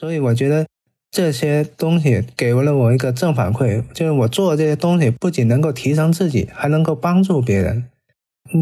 [0.00, 0.66] 所以我觉得
[1.10, 7.84] 这些东西给了我一个正反馈，就是我做这些东西不仅能够提升自己，还能够帮助别人，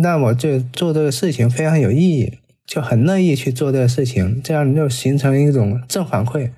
[0.02, 6.50] 那我就做这个事情非常有意义，就很乐意去做这个事情，这样就形成一种正反馈。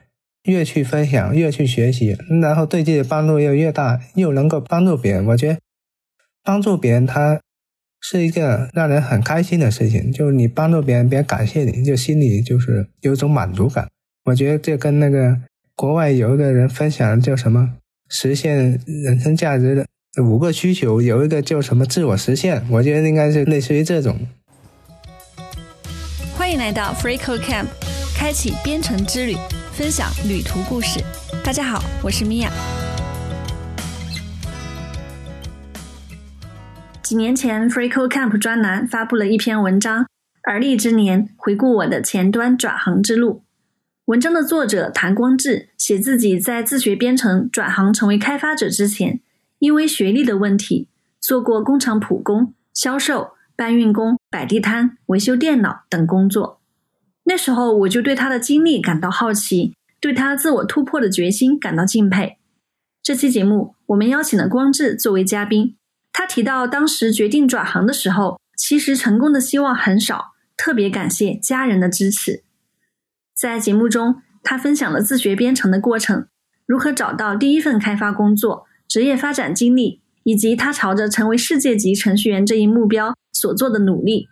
[0.44, 5.26] 越去分享，越去学习，然后对自己的帮助又越大，又能够帮助别人。
[5.26, 5.58] 我觉得
[6.42, 7.38] 帮助别人，他
[8.00, 10.10] 是一个让人很开心的事情。
[10.10, 13.90] 就是你帮助别人，别人感谢你，就心里就是有种满足感。
[14.30, 15.36] 我觉得这跟那个
[15.74, 17.68] 国外有一个人分享叫什么
[18.08, 19.84] 实现人生价值的
[20.22, 22.64] 五个需求，有一个叫什么自我实现。
[22.70, 24.16] 我觉得应该是类似于这种。
[26.36, 27.66] 欢迎来到 FreeCode Camp，
[28.16, 29.34] 开启编程之旅。
[29.72, 31.00] 分享旅途故事。
[31.42, 32.52] 大家好，我是米娅。
[37.02, 40.04] 几年前，FreeCode Camp 专栏发布了一篇文章
[40.44, 43.42] 《而立之年：回顾我的前端转行之路》。
[44.06, 49.20] 文章的作者谭光志写自己在自学编程转行成为开发者之前，
[49.58, 50.88] 因为学历的问题，
[51.20, 56.60] 做过工厂普工、销售、搬运工、摆地摊、维修电脑等工作。
[57.24, 62.38] 那时候我就对他的经历感到好奇，对他自我突破的决心感到敬佩。
[63.02, 65.76] 这期节目我们邀请了光志作为嘉宾，
[66.12, 72.42] 他提到当时决定转行的时候，其实成功的希望很少，特别感谢家人的支持。
[73.40, 76.26] 在节目中，他分享了自学编程的过程，
[76.66, 84.28] 如何找到第一份开发工作、职业发展经历，以及他朝着成为世界级程序员这一目标所做的努力。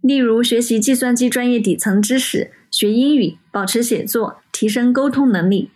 [0.00, 5.70] 例如，学习计算机专业底层知识，学英语，保持写作，提升沟通能力。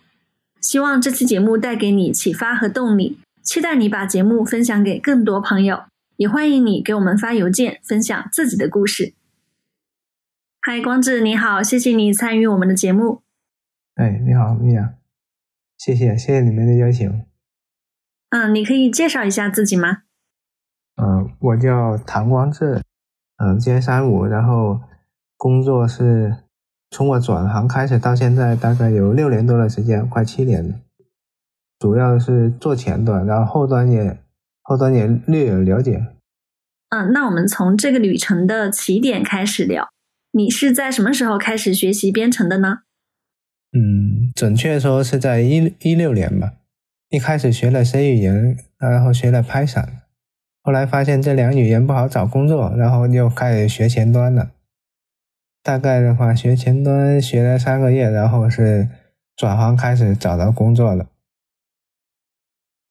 [0.59, 5.83] 希望这期节目带给你启发和动力，期待你把节目分享给更多朋友，
[6.17, 9.13] 也欢迎你给我们发邮件分享自己的故事。
[10.65, 13.21] 嗨，光志，你好，谢谢你参与我们的节目。
[13.95, 14.93] 哎，你好，米娅，
[15.77, 17.25] 谢谢，谢谢你们的邀请。
[18.29, 20.03] 嗯，你可以介绍一下自己吗？
[20.95, 22.81] 嗯，我叫唐光志。
[23.35, 24.79] 嗯，今年三五，然后
[25.35, 26.37] 工作是
[26.91, 30.75] 从我转行开始到现在，大概有六年多的时间，快七年了。
[31.77, 34.17] 主要是做前端，然后后端也
[34.61, 36.07] 后端也略有了解。
[36.87, 39.89] 嗯，那我们从这个旅程的起点开始聊。
[40.35, 42.79] 你是在什么时候开始学习编程的呢？
[43.71, 46.53] 嗯，准确说是在一一六年吧。
[47.09, 49.87] 一开始学了 C 语言，然后学了 Python。
[50.63, 54.51] 后来发现这两语言不好找工作，然后就开始学前端了。
[55.61, 58.89] 大概的话，学前端学了三个月，然后是
[59.35, 61.07] 转行开始找到工作了。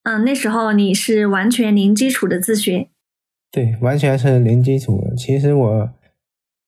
[0.05, 2.89] 嗯，那时候你是完全零基础的自学？
[3.51, 5.13] 对，完全是零基础。
[5.17, 5.93] 其实我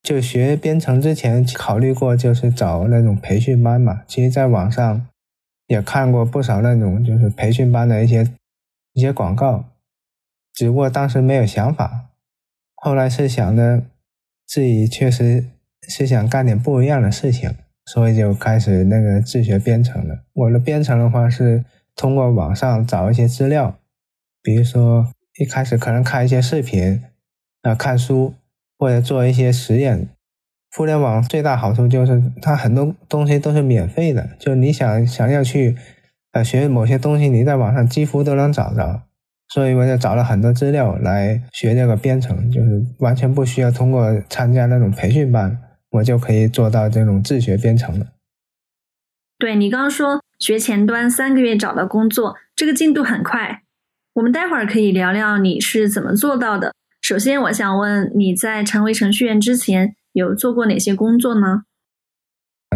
[0.04, 4.02] 就学编程之前考虑过，就是找那种培训班嘛。
[4.06, 5.06] 其实在网上
[5.66, 8.30] 也看过不少那种就是培训班的一些
[8.92, 9.64] 一些广告。
[10.52, 12.10] 只不过当时没有想法，
[12.76, 13.82] 后来是想着
[14.46, 15.46] 自己确实
[15.88, 17.50] 是想干点不一样的事情，
[17.86, 20.24] 所以就开始那个自学编程了。
[20.34, 21.64] 我的编程的话是
[21.96, 23.78] 通过网上找一些资料，
[24.42, 27.02] 比如说一开始可能看一些视频，
[27.62, 28.34] 啊看书
[28.78, 30.08] 或者做一些实验。
[30.76, 35.76] 互联网最大好处就是它很多东西都是免费的，就你想想要去
[36.32, 39.02] 呃学某些东西，你在网上几乎都能找着。
[39.48, 45.56] 所以我就找了很多资料来学这个编程，就是完全不需要通过参加那种培训班，
[45.90, 48.06] 我就可以做到这种自学编程了。
[49.38, 53.60] 对你刚刚说学前端三个月找到工作，这个进度很快。
[54.14, 56.72] 我们待会儿可以聊聊你是怎么做到的。
[57.04, 61.64] 首先，我想问你在成为程序员之前有做过哪些工作呢？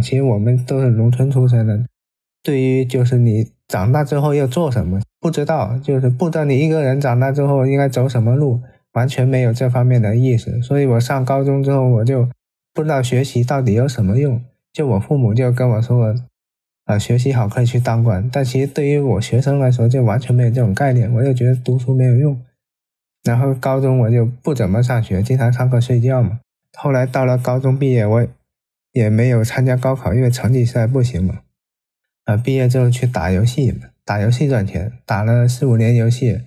[0.02, 1.86] 其实我们都是农村出身的，
[2.42, 5.00] 对于就是你长大之后要做什么。
[5.18, 8.60] 不知道，就是不知道你一个人长大之后应该走什么路，
[8.92, 10.60] 完全没有这方面的意识。
[10.60, 12.28] 所以我上高中之后，我就
[12.74, 14.44] 不知道学习到底有什么用。
[14.74, 16.14] 就我父母就跟我说，
[16.84, 18.28] 啊，学习好可以去当官。
[18.30, 21.10] 但其实对于我学生来说，就完全没有这种概念。
[21.14, 22.38] 我就觉得读书没有用。
[23.28, 26.40] 然后高中我就不怎么上学，经常上课睡觉嘛。
[26.78, 28.26] 后来到了高中毕业，我
[28.92, 31.40] 也没有参加高考，因为成绩实在不行嘛。
[32.24, 33.78] 啊，毕业之后去打游戏。
[34.02, 36.40] 打游戏赚钱，打了四五年游戏，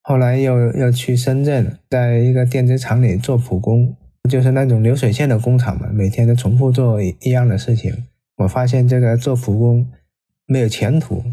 [0.00, 3.96] 后来又又去深圳，在一个电子厂里做普工，
[4.30, 8.06] 就是那种流水线的工厂嘛，每天都重复做一样的事情。
[8.36, 9.90] 我发现这个做普工
[10.46, 11.24] 没有前途，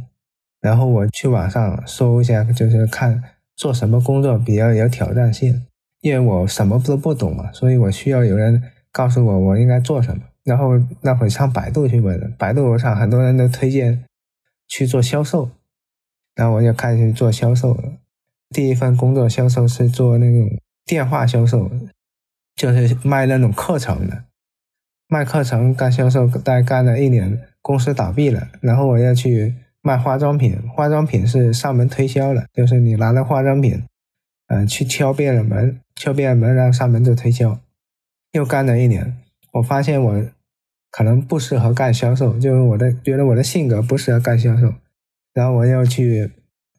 [0.61, 3.21] 然后我去网上搜一下，就是看
[3.55, 5.65] 做什么工作比较有挑战性，
[6.01, 8.61] 因为我什么都不懂嘛，所以我需要有人
[8.91, 10.23] 告诉我我应该做什么。
[10.43, 14.03] 然后那会上百度去问，百度上很多人都推荐
[14.67, 15.49] 去做销售，
[16.35, 17.93] 然后我就开始做销售了。
[18.49, 20.47] 第一份工作销售是做那种
[20.85, 21.71] 电话销售，
[22.55, 24.25] 就是卖那种课程的。
[25.07, 29.55] 卖课程干销售，大概干了一年，公司倒闭了，然后我要去
[29.85, 30.57] 卖化妆品。
[30.75, 33.83] 化妆品是上门推销的，就是你拿着化妆品，
[34.47, 37.59] 嗯，去敲别人门，敲别人门，然后上门做推销。
[38.31, 39.15] 又干了一年，
[39.53, 40.25] 我发现我
[40.89, 44.73] 可能不适合干销售，就是我的觉得我的性格不适合干销售，
[45.35, 46.31] 然后我又去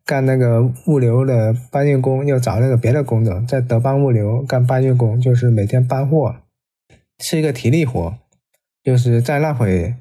[0.04, 6.36] 干那个物流的搬运工，又找那个别的工作，在德邦物流干搬运工，就是每天搬货。
[7.18, 8.18] 是一个体力活，
[8.82, 9.94] 就是在那会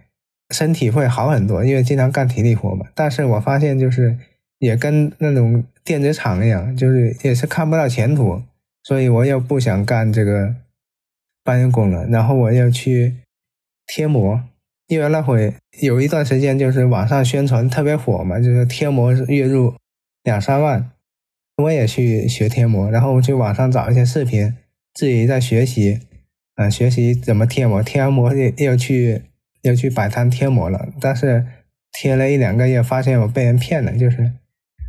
[0.49, 2.85] 身体会好很多，因为经常干体力活嘛。
[2.93, 4.17] 但是我发现就是
[4.59, 8.41] 也跟那种电子厂一样，就是也是看不到前途，
[8.83, 10.55] 所以我又不想干这个
[11.43, 12.05] 搬运工了。
[12.07, 13.15] 然后我又去
[13.87, 14.41] 贴膜，
[14.87, 19.73] 因为那会有一段时间就是网上宣传特别火嘛，就是贴膜月入
[20.23, 20.91] 两三万，
[21.57, 24.53] 我也去学贴膜，然后我去网上找一些视频，
[24.93, 26.01] 自己在学习。
[26.55, 29.23] 啊，学习怎么贴膜，贴完膜又又去
[29.65, 30.87] 又去摆摊贴膜了。
[30.99, 31.45] 但是
[31.91, 34.31] 贴了一两个月，发现我被人骗了，就是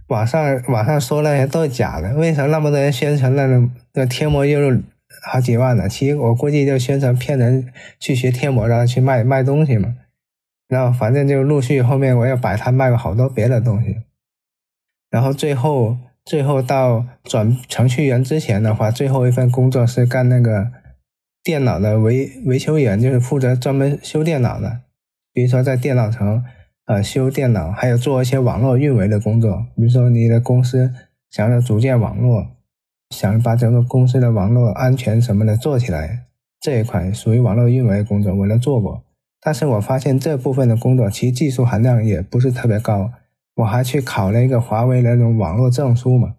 [0.09, 2.15] 网上网上说那些都是假的。
[2.15, 4.83] 为什么那么多人宣传那种那贴膜月入
[5.23, 5.89] 好几万呢？
[5.89, 9.95] 其实我估计就宣传骗人去学贴膜，然后去卖卖东西嘛。
[10.69, 13.97] 然后反正就陆续后面我又摆摊卖过好多别的东西。
[15.11, 20.71] 然后最后最后到转程序员之前的话，最后一份工作是干那个。
[21.47, 24.81] 电脑的维维修员就是负责专门修电脑的，
[25.33, 26.43] 比如说在电脑城，
[26.87, 29.65] 呃，修电脑，还有做一些网络运维的工作。
[29.77, 30.93] 比如说你的公司
[31.31, 32.49] 想要组建网络，
[33.11, 36.25] 想把整个公司的网络安全什么的做起来，
[36.61, 39.05] 这一块属于网络运维工作，我都做过。
[39.41, 43.13] 但是我发现这部分的工作其实技术含量也不是特别高。
[43.55, 46.35] 我还去考了一个华为的那种网络证书嘛，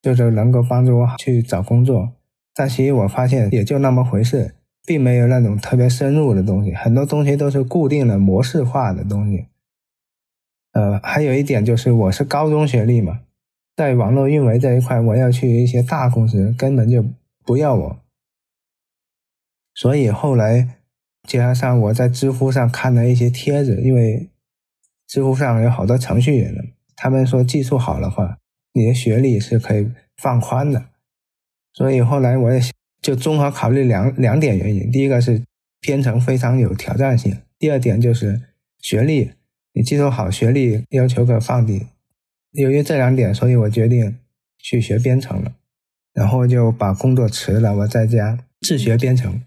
[0.00, 2.12] 就是能够帮助我去找工作。
[2.54, 4.54] 但其实我发现也就那么回事，
[4.84, 9.46] 并没有那种特别深入的东西，很多东西都是固定的模式化的东西。
[10.72, 13.20] 呃，还有一点就是我是高中学历嘛，
[13.76, 17.04] 在网络运维这一块，我要去一些大公司，根本就
[17.44, 17.98] 不要我。
[19.74, 20.68] 所以后来
[21.26, 24.28] 加上我在知乎上看了一些帖子，因为
[25.06, 26.54] 知乎上有好多程序员，
[26.96, 28.38] 他们说技术好的话，
[28.74, 30.91] 你的学历是可以放宽的。
[31.74, 32.60] 所以后来我也
[33.00, 35.42] 就综合考虑两两点原因，第一个是
[35.80, 38.40] 编程非常有挑战性，第二点就是
[38.80, 39.32] 学历，
[39.72, 41.86] 你技术好，学历要求可放低。
[42.52, 44.18] 由于这两点，所以我决定
[44.58, 45.54] 去学编程了，
[46.12, 49.42] 然后就把工作辞了，我在家自学编程。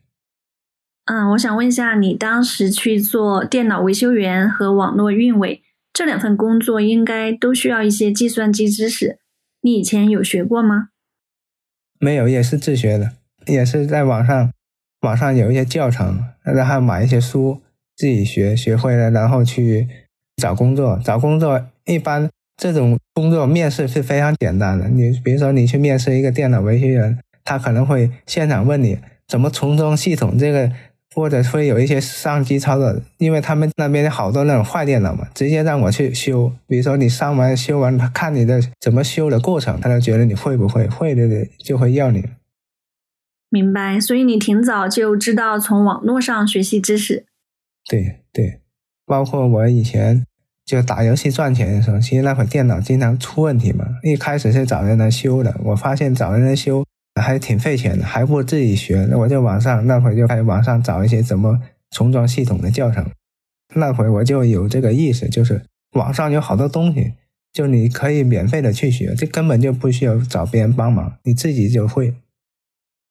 [1.06, 5.62] 嗯，我想问一下，你当时去做电脑维修员和网络运维
[5.94, 9.20] 这两份工作，应该都需要一些计算机知识，
[9.62, 10.90] 你以前有学过吗？
[12.00, 13.12] 没有，也是自学的，
[13.48, 14.52] 也是在网上，
[15.02, 17.62] 网上有一些教程，然后买一些书，
[17.96, 19.88] 自己学，学会了，然后去
[20.38, 21.00] 找工作。
[21.04, 24.88] 找工作一般这种工作面试是非常简单的。
[24.90, 30.72] 你比如说，你去面试一个电脑维修员，他可能会现场问你怎么重装系统，这个。
[31.16, 36.52] 或者会有一些上机操作，因为他们那边好多那种坏电脑嘛，直接让我去修。
[36.68, 42.26] 比如说你上完修完，他看你的怎么修的过程，他就觉得你会不会，会的就会要你。
[43.50, 47.26] 明白，所以你挺早就知道从网络上学习知识。
[47.90, 48.60] 对对，
[49.06, 50.26] 包括我以前
[50.66, 56.84] 就打游戏赚钱的时候，其实那会电脑经常出问题嘛，一开始是找人来修的，我发现找人来修。
[57.22, 59.08] 还挺费钱的，还不如自己学。
[59.10, 63.10] 那我就网上那会就开始网上找一些怎么重装系统的教程。
[63.74, 67.14] 那会我就有这个意识，就是网上有好多东西，
[67.52, 72.14] 就你可以免费的去学，这根本就不需要找别人帮忙，你自己就会。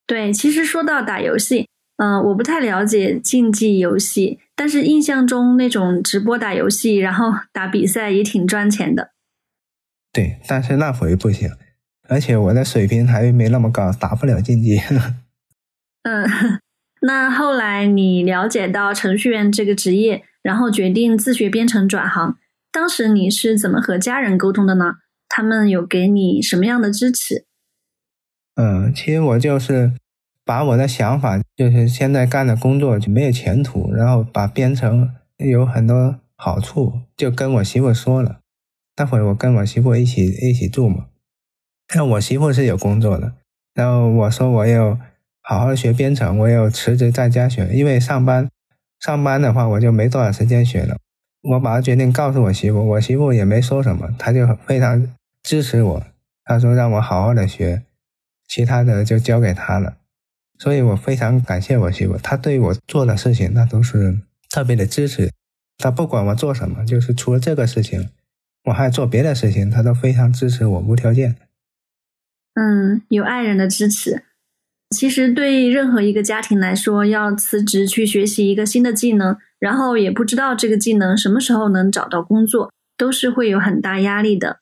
[0.07, 9.13] 对，其实说到打游戏，嗯，我不太了解竞技游戏，但是印象中那种直播打游戏，然后打比赛也挺赚钱的。
[10.13, 11.51] 对，但是那会不行。
[12.09, 14.79] 而且我的水平还没那么高，打不了竞技。
[16.05, 16.29] 嗯，
[17.01, 22.37] 那后来你了解到程序员这个职业，然后决定自学编程转行，
[22.71, 24.97] 当时你是怎么和家人沟通的呢？
[25.29, 27.47] 他们有给你什么样的支持？
[28.57, 29.93] 嗯，其实我就是
[30.45, 38.41] 把我的想法，就是现在干的工作就没有前途，然后把编程有很多好处，就跟我媳妇说了。
[38.97, 41.07] 那会我跟我媳妇一起一起住嘛。
[41.95, 43.33] 那我媳妇是有工作的，
[43.73, 44.99] 然后我说我要
[45.41, 48.49] 好好学编程，我要辞职在家学，因为上班
[49.01, 50.97] 上班的话，我就没多少时间学了。
[51.43, 55.09] 我把决定告诉我媳妇，我媳妇也没说什么，她就非常
[55.43, 56.03] 支持我。
[56.45, 57.83] 她说让我好好的学，
[58.49, 59.97] 其他的就交给她了。
[60.59, 64.19] 所以我非常感谢我媳妇，她对我做的事情，那都是
[64.51, 65.31] 特别的支持。
[65.79, 68.09] 她不管我做什么，就是除了这个事情，
[68.65, 71.37] 我还做别的事情，她都非常支持我，无条件。
[72.55, 74.23] 嗯，有爱人的支持。
[74.91, 84.61] 其实对任何一个家庭来说，要辞职去学习一个新的技能，然后也不知道这个技能什么时候能找到工作，都是会有很大压力的。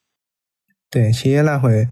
[0.90, 1.88] 对，其实那会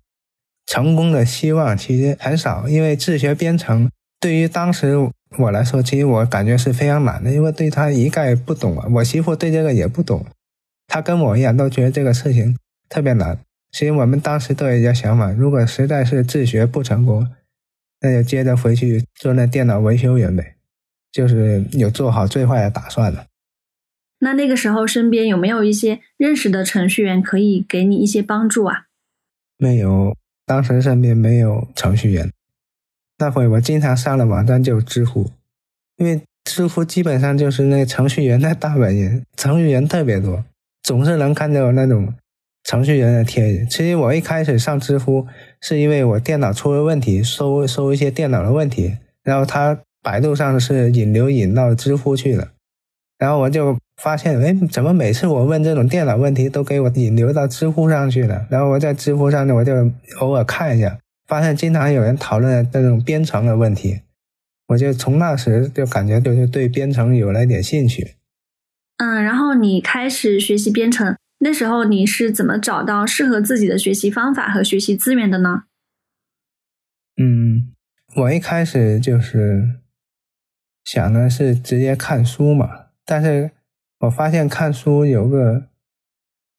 [0.64, 4.96] 成功的希望其实很少，因为自学编程对于当时
[5.38, 8.86] 我来说，其实我感觉是非常难的，因为对他一概不懂啊。
[8.94, 10.24] 我媳妇对这个也不懂，
[10.86, 12.56] 她跟我一样都觉得这个事情
[12.88, 13.38] 特别难。
[13.72, 17.28] 其实我们当时都有一个想法，如果实在是自学不成功，
[18.00, 20.56] 那就接着回去做那电脑维修员呗，
[21.12, 23.26] 就是有做好最坏的打算了。
[24.18, 28.86] 那那个时候身边有没有一些认识的程序员可以给你一些帮助啊？
[29.56, 32.30] 没有，当时身边没有程序员。
[33.18, 35.30] 那会我经常上的网站就知乎，
[35.96, 40.44] 因为知乎基本上就是那程序员的大本营，程序员特别多，
[40.82, 42.12] 总是能看到那种。
[42.70, 45.26] 程序员的天，其实我一开始上知乎
[45.60, 52.52] 是因为我电脑出了问题，搜搜一些电脑的问题，然后他百度上是引流引到知乎去了，
[53.18, 58.46] 然后我就发现，哎，怎么每次我问这种电脑问题都给我引流到知乎上去了？
[58.48, 60.96] 然后我在知乎上呢，我就偶尔看一下，
[61.26, 64.02] 发现经常有人讨论这种编程的问题，
[64.68, 68.14] 我就从那时就感觉就是对编程有了一点兴趣。
[68.98, 71.16] 嗯，然后你开始学习编程。
[71.42, 75.64] 那时候你是怎么找到适合自己的学习方法和学习资源的呢？
[77.16, 77.72] 嗯，
[78.16, 79.80] 我一开始就是
[80.84, 83.52] 想的是直接看书嘛，但是
[84.00, 85.68] 我发现看书有个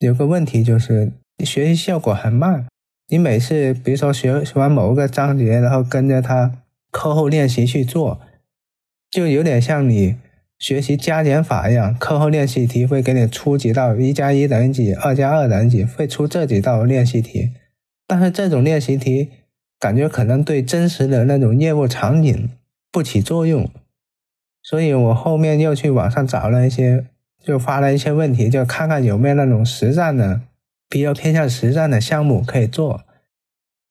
[0.00, 1.12] 有个问题，就是
[1.44, 2.66] 学习效果很慢。
[3.08, 6.58] 你每次比如说学学完某个章节，然后跟着他
[6.90, 8.20] 课后练习去做，
[9.10, 10.16] 就有点像你。
[10.62, 17.50] 学习加减法一样，课后练习题会给你出几道一加一等于几，二加二等于几，会出这几道练习题。
[18.06, 19.30] 但是这种练习题
[19.80, 22.48] 感觉可能对真实的那种业务场景
[22.92, 23.68] 不起作用，
[24.62, 27.06] 所以我后面又去网上找了一些，
[27.44, 30.42] 就发了一些问题，就看看有没有那种实战的，
[30.88, 33.02] 比较偏向实战的项目可以做。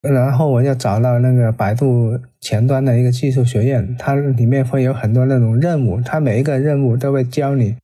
[0.01, 7.77] 然后我就找到那个百度前端的一个技术学院，它里面会有很多那种任务，它每一个任务都会教你，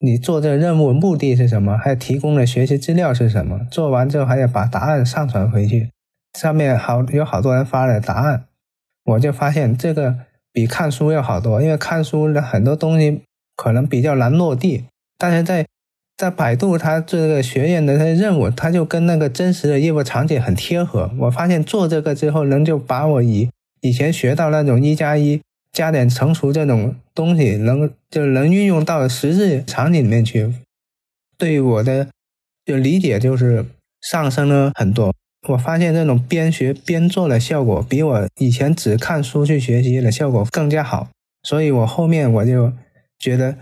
[0.00, 5.90] 你做这个任务目的是什么，还有提供的学习资料是什么，做完之后还要把答案上传回去，
[6.36, 8.46] 上面好有好多人发了答案，
[9.04, 10.16] 我就发现这个
[10.52, 13.22] 比看书要好多，因为看书的很多东西
[13.54, 15.64] 可能比较难落地，但是在
[16.18, 21.08] 在百度，它这个学院的它任务，它就跟那个真实的业务场景很贴合。
[21.16, 23.48] 我发现做这个之后，能就把我以
[23.82, 30.52] 以前学到那种一加一加点乘除这种东西，能就能运用到实质场景里面去。
[31.38, 32.08] 对于我的
[32.64, 33.64] 就理解就是
[34.00, 35.14] 上升了很多。
[35.50, 41.10] 我发现这种边学边做的效果，比我以前只看书去学习的效果更加好。
[41.44, 42.72] 所以我后面我就
[43.20, 43.54] 觉得。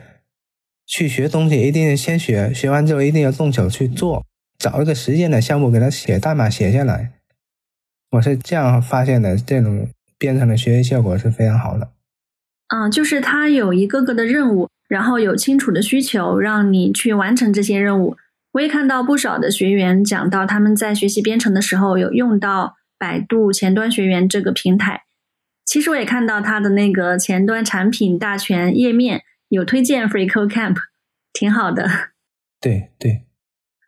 [0.87, 4.25] 去学东西一定先学，学完之后一定要动手去做，
[4.57, 7.13] 找一个实践的项目给他写代码写下来。
[8.13, 11.91] 我是这样发现的，这种编程的学习效果是非常好的。
[12.69, 18.17] 嗯，就是他有一个个的任务，然后有清楚的需求，让你去完成这些任务。
[18.53, 25.03] 我也看到不少的学员讲到，他们在学习编程的时候有用到百度前端学员这个平台。
[25.65, 29.23] 其实我也看到他的那个前端产品大全页面。
[29.49, 30.77] 有推荐 FreeCodeCamp，
[31.33, 31.89] 挺好的。
[32.61, 33.27] 对对，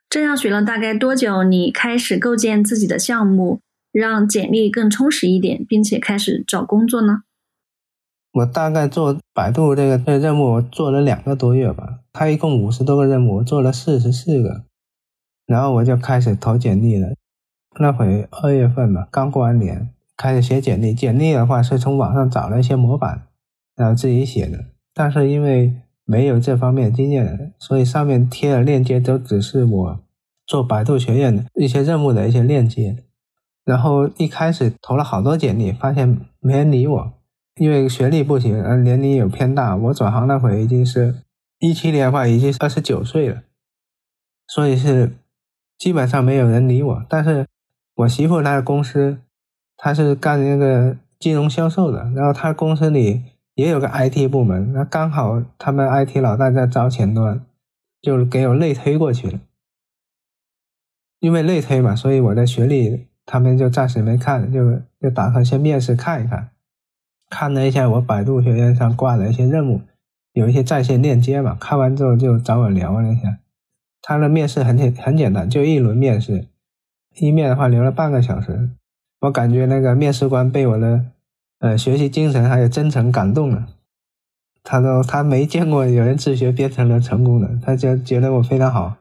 [0.09, 1.43] 这样学了大概多久？
[1.43, 3.61] 你开始构建自己的项目，
[3.91, 7.23] 让简历更充实一点，并且开始找工作呢？
[8.33, 14.65] 我大概做百度这个这个任务做了两个多月吧，它一共五十多个任务，我做了四十四个，
[15.47, 17.15] 然后我就开始投简历了。
[17.81, 20.93] 那会二月份嘛，刚过完年，开始写简历。
[20.93, 23.27] 简历的话是从网上找了一些模板，
[23.75, 24.67] 然后自己写的。
[24.99, 25.73] 但是因为
[26.05, 30.00] 没有这方面经验，所以上面贴的链接都只是我
[30.45, 32.97] 做百度学院的一些任务的一些链接。
[33.64, 37.12] 然后一开始投了好多简历，发现没人理我，
[37.61, 39.76] 因为学历不行，嗯，年龄有偏大。
[39.76, 41.14] 我转行那会已经是
[41.61, 43.43] 一七年的话，已经二十九岁了，
[44.49, 45.12] 所以是
[45.78, 47.05] 基本上没有人理我。
[47.09, 47.47] 但是
[47.95, 49.19] 我媳妇她的公司，
[49.76, 53.23] 她是干那个金融销售的，然后她公司里。
[53.59, 57.45] 也有个 IT 部门，那刚好他们 IT 老大在招前端，
[58.00, 59.41] 就给我内推过去了。
[61.19, 66.50] 因为内推嘛，所以我的学历他们就暂时没看，就就打算先面试看一看。
[67.31, 69.81] 看了一下我百度学院上挂的一些任务，
[70.35, 73.41] 有一些在线链接嘛，看完之后就找我聊了一下。
[74.00, 76.47] 他的面试很简很简单，就一轮面试，
[77.17, 78.71] 一面的话留了半个小时。
[79.23, 81.07] 我感觉那个面试官被我的
[81.59, 83.67] 呃学习精神还有真诚感动了。
[84.62, 88.97] 他说他没见过有人自学编程能成功的，他就觉得我非常好，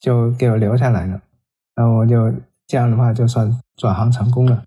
[0.00, 1.22] 就给我留下来了。
[1.74, 2.32] 然后我就
[2.66, 4.64] 这样的话就算转行成功了。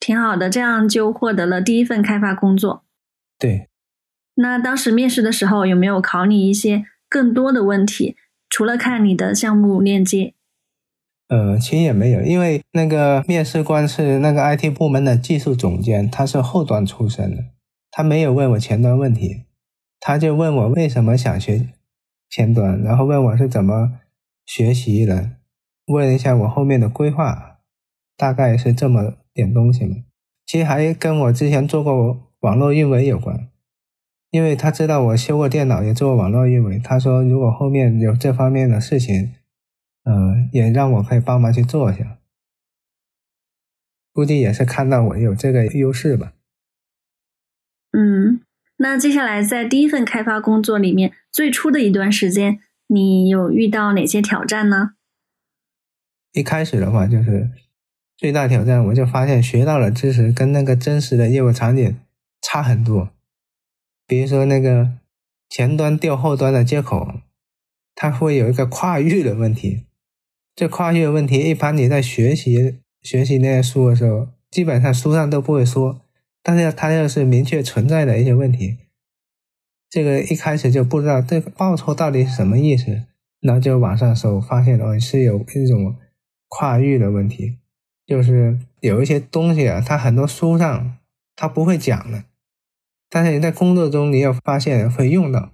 [0.00, 2.84] 挺好的，这样就获得了第一份开发工作。
[3.38, 3.68] 对。
[4.36, 8.16] 那当时面试的时候有没有考你一些更多的问题？
[8.48, 10.32] 除了看你的项目链接？
[11.28, 17.44] 呃，其实也没有，因为那个面试官是那个 IT 部门的技术总监，他是后端出身的，
[17.90, 19.42] 他没有问我前端问题，
[20.00, 21.68] 他就问我为什么想学
[22.30, 24.00] 前端，然后问我是怎么
[24.46, 25.32] 学习的，
[25.88, 27.58] 问一下我后面的规划，
[28.16, 29.96] 大概是这么点东西嘛。
[30.46, 33.48] 其实还跟我之前做过网络运维有关，
[34.30, 39.34] 因为他知道我修过电脑，也做过网络运维，他说如果后面有这方面的事情。
[40.08, 42.18] 嗯，也让我可以帮忙去做一下，
[44.14, 46.32] 估计也是看到我有这个优势吧。
[47.92, 48.40] 嗯，
[48.78, 54.94] 那接下来在第一份开发工作里面，最初的一段时间，你有遇到哪些挑战呢？
[56.32, 57.50] 一开始的话，就是
[58.16, 62.00] 最大挑战，我就发现学到了知识跟那个真实的业务场景
[62.40, 63.10] 差很多。
[64.06, 64.92] 比如说那个
[65.50, 67.20] 前端调后端的接口，
[67.94, 69.84] 它会有一个跨域的问题。
[70.58, 76.00] 这跨域的问题，一般你在学习学习那些书的时候，基本上书上都不会说。
[76.42, 78.76] 但是它又是明确存在的一些问题，
[79.88, 83.04] 这个一开始就不知道这个报酬到底是什么意思，
[83.40, 85.94] 然后就网上搜，发现哦是有一种
[86.48, 87.58] 跨域的问题，
[88.04, 90.98] 就是有一些东西啊，它很多书上
[91.36, 92.24] 它不会讲的，
[93.08, 95.52] 但是你在工作中你又发现会用到。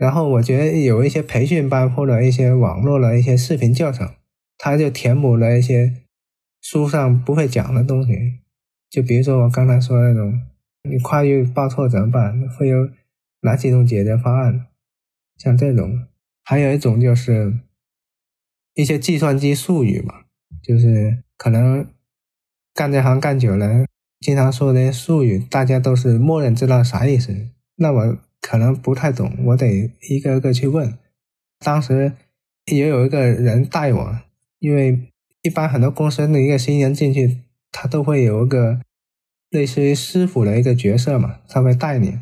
[0.00, 4.10] 然后我觉得有一些培训班或者一些网络的一些视频教程，
[4.56, 5.94] 它就填补了一些
[6.62, 8.38] 书上不会讲的东西。
[8.88, 10.40] 就比如说我刚才说那种，
[10.88, 12.48] 你跨域报错怎么办？
[12.48, 12.88] 会有
[13.42, 14.68] 哪几种解决方案？
[15.36, 16.06] 像这种，
[16.44, 17.58] 还有一种就是
[18.72, 20.22] 一些计算机术语嘛，
[20.62, 21.86] 就是可能
[22.72, 23.84] 干这行干久了，
[24.20, 27.50] 经常说那些术语，大家都是默认知道啥意思。
[27.76, 28.18] 那我。
[28.40, 30.98] 可能不太懂，我得一个个去问。
[31.58, 32.12] 当时
[32.66, 34.18] 也有一个人带我，
[34.58, 34.98] 因为
[35.42, 37.38] 一般很多公司的一个新人进去，
[37.70, 38.80] 他都会有一个
[39.50, 42.18] 类似于师傅的一个角色嘛，他会带你。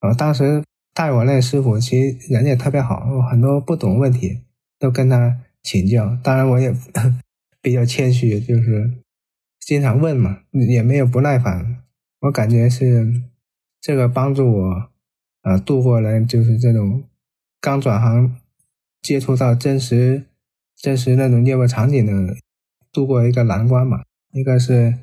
[0.00, 0.62] 啊，当时
[0.94, 4.40] 带我那师傅其实人也特别好，很多不懂问题
[4.78, 6.16] 都跟他请教。
[6.22, 6.74] 当然我也
[7.60, 8.90] 比较谦虚，就是
[9.60, 11.82] 经常问嘛，也没有不耐烦。
[12.20, 13.22] 我感觉是
[13.80, 14.90] 这个帮助我。
[15.42, 17.04] 啊，度过了就是这种
[17.60, 18.36] 刚转行
[19.00, 20.24] 接触到真实、
[20.76, 22.34] 真实那种业务场景的，
[22.92, 24.02] 度过一个难关嘛。
[24.32, 24.94] 一个是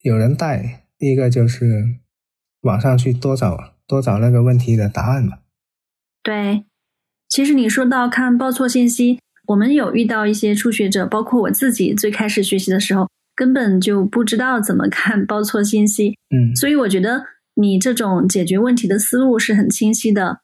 [0.00, 1.96] 有人带，第一个就是
[2.62, 5.38] 网上去多找多找那个问题的答案嘛。
[6.22, 6.64] 对，
[7.28, 16.16] 其实你说到看报错信息，我们有遇到一些初学者，包括我自己，最开始学习的时候根本就不知道怎么看报错信息。
[16.30, 17.26] 嗯，所以我觉得。
[17.54, 20.40] 你这种解决问题的思路是很清晰的。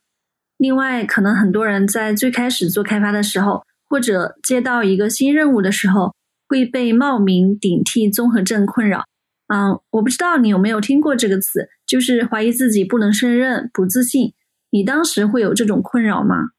[0.59, 6.15] 另外，可能很多人在最开始做开发的时候，或者接到一个新任务的时候，
[6.49, 9.05] 会被冒名顶替综合症困扰。
[9.47, 14.35] 嗯，我不知道你有没有听过这个词，就是怀疑自己不能胜任、不自信。
[14.71, 16.51] 你当时会有这种困扰吗？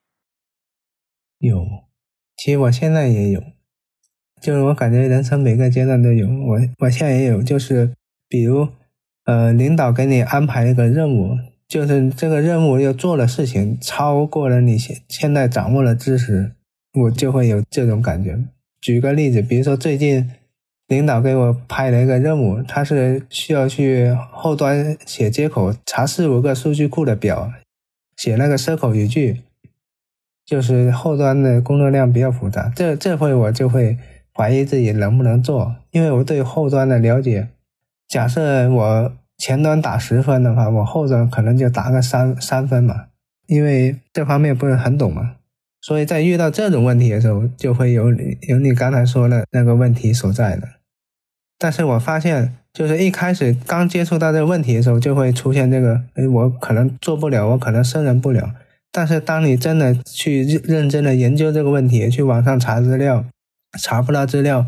[1.38, 1.63] 有，
[2.38, 3.41] 其实我现在也有，
[4.41, 6.27] 就是我感觉人生每个阶段都有。
[6.27, 7.93] 我我现在也有，就是
[8.27, 8.67] 比如。
[9.29, 11.37] 呃，领导给你安排一个任务，
[11.67, 16.53] 就是这个任务要做的事情超过了你现现在掌握的知识，
[16.99, 18.39] 我就会有这种感觉。
[18.81, 20.31] 举个例子，比如说最近
[20.87, 27.53] 领导给我派了一个任务，他是需要去后端写接口，查四五个数据库的表，
[28.17, 29.41] 写那个 SQL 语句，
[30.43, 32.73] 就是后端的工作量比较复杂。
[32.75, 33.95] 这这会我就会
[34.33, 37.49] 怀疑自己能不能做，因为我对后端的了解。
[38.09, 43.05] 假设我前端打十分的话，我后端可能就打个三三分嘛，
[43.45, 45.35] 因为这方面不是很懂嘛。
[45.81, 50.67] 所以在遇到这种问题的时候，就会有你有你刚才说的那个问题所在的。
[51.57, 58.55] 但是我发现就是一开始刚接触到这个问题的时候，就会出现这个，哎，我可能做不了，我可能胜任不了。
[58.91, 63.23] 但是当你真的去认认真的研究这个问题，去网上查资料，
[63.79, 64.65] 查不到资料，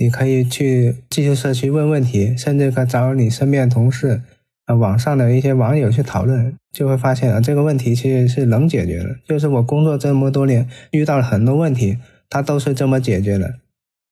[0.00, 4.22] 你可以去技术社区问问题，甚至可找你身边的同事。
[4.66, 9.16] 网上的一些网友去讨论，就会发现啊，这个问题其实是能解决的。
[9.28, 11.98] 就是我工作这么多年，遇到了很多问题，
[12.30, 13.56] 它都是这么解决的。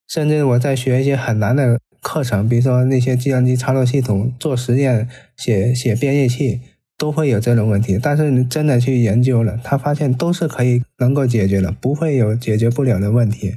[0.06, 6.60] 甚至我在学一些很难的课程，比如说那些计算机操作系统、做实验、写写编译器，
[6.98, 7.98] 都会有这种问题。
[8.02, 13.54] 但是你真的去研究了，他发现都是可以能够解决的，不会有解决不了的问题。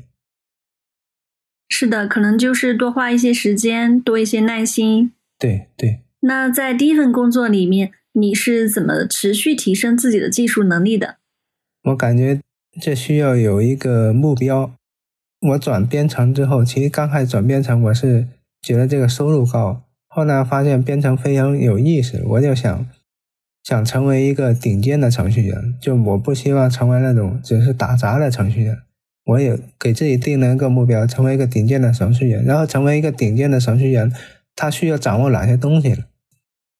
[1.74, 5.14] 是的，可能就是多花一些时间，多一些耐心。
[5.40, 6.02] 对对。
[6.20, 11.16] 那在第一份工作里面，你是怎么持续提升自己的技术能力的？
[11.86, 12.42] 我感觉
[12.82, 14.74] 这需要有一个目标。
[15.40, 18.28] 我转编程之后，其实刚开始转编程，我是
[18.62, 22.86] 觉得这个收入高，后来发现编程非常有意思，我就想
[23.64, 25.74] 想成为一个顶尖的程序员。
[25.82, 28.78] 就我不希望成为那种只是打杂的程序员，
[29.32, 32.44] 我也给自己定了一个目标，成为一个顶尖的程序员。
[32.46, 34.12] 然后成为一个顶尖的程序员，
[34.56, 35.96] 他需要掌握哪些东西？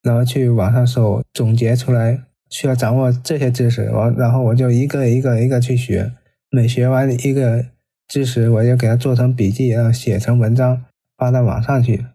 [0.04, 6.12] 然后去网上搜总结出来，需要掌握这些知识，我然后我就一个一个一个去学，
[6.50, 7.66] 每学完一个
[8.08, 10.84] 知识，我就给它做成笔记，然后写成文章
[11.18, 12.06] 发到网上去。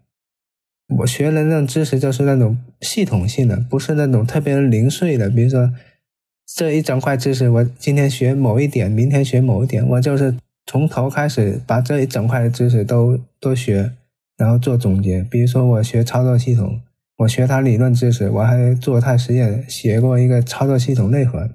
[0.99, 5.29] 我学的那种知识就是那种系统性的，不是那种特别零碎的。
[5.29, 5.71] 比如说
[6.55, 13.91] 这一整块知识，我今天学某一点，明天学某一点，我就是从头开始把这一整块的知识都都学，
[14.37, 15.23] 然后做总结。
[15.29, 16.79] 比如说我学操作系统。
[17.17, 21.49] 我学它理论知识，我还做它实验，写过一个操作系统内核。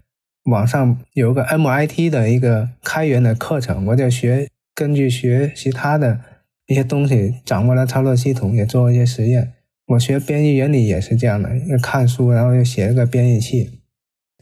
[0.47, 6.19] 网上有个 MIT 的一个开源的课程，我就学，根据学习它的
[6.67, 9.53] 一些东西，掌握了操作系统，也做一些实验。
[9.87, 11.49] 我学编译原理也是这样的，
[11.81, 13.71] 看书，然后又写了个编译器，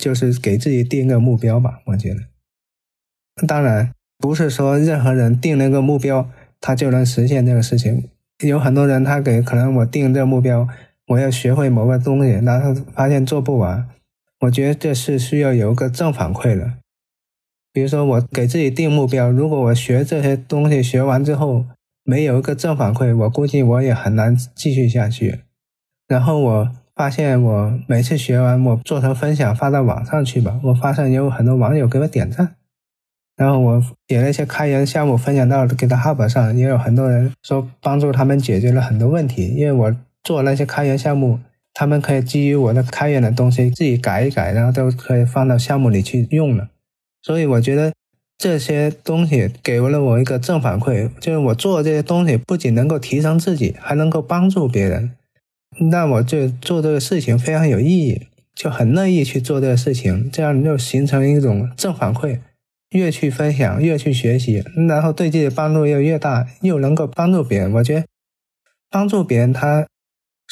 [0.00, 1.80] 就是给自己定个目标吧。
[1.86, 8.08] 我觉得，当然不是说任何人定了个目标，他就能实现这个事情。
[8.42, 10.66] 有很多人，他给可能我定这个目标。
[11.08, 13.88] 我要学会某个东西，然后发现做不完，
[14.42, 16.74] 我觉得这是需要有一个正反馈的。
[17.72, 21.66] 比如说，我给自己定目标，如果我学这些东西学完之后
[22.04, 25.40] 没有一个正反馈，我估计我也很难继续下去。
[26.06, 32.56] 然后我发现，我每次学完，我做成分享发到网上去吧，我发现也有很多网友给我点赞。
[33.36, 39.96] 然后我写了一些开源项目分享到 GitHub 上，也有很多人说帮助他们解决了很多问题，因为我。
[40.22, 41.40] 做那些开源项目，
[41.72, 46.68] 他们可以基于我的开源的东西自己改一改，然后都可以放到项目里去用了。
[47.22, 47.90] 所以我觉得
[48.36, 55.12] 这些东西给了我一个正反馈，就是我做这些东西不仅能够提升自己，还能够帮助别人。
[55.90, 62.40] 那我就做这个事情非常有意义，就很乐意去做这个事情，这样就形成一种正反馈，
[62.90, 67.72] 越去分享越去学习，然后对自己的帮助又越大，又能够帮助别人。
[67.72, 68.06] 我觉得
[68.90, 69.86] 帮助别人他。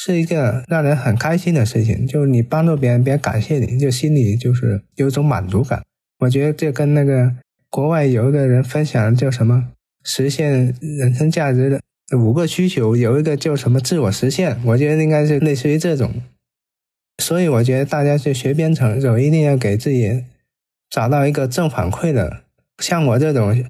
[0.01, 5.83] 是一个让人很开心的事情，就是你帮助别人，别人感谢你，就心里就是有一种满足感。
[6.21, 7.35] 我觉得这跟那个
[7.69, 9.71] 国外有一个人分享叫什么
[10.05, 11.81] 实现人生价值的
[12.17, 16.23] 五个需求，有一个叫什么自我实现，我觉得应该是类似于这种。
[17.23, 20.25] 所以我觉得大家去学编程的时候，一定要给自己
[20.89, 22.45] 找到一个正反馈的，
[22.79, 23.65] 像我这种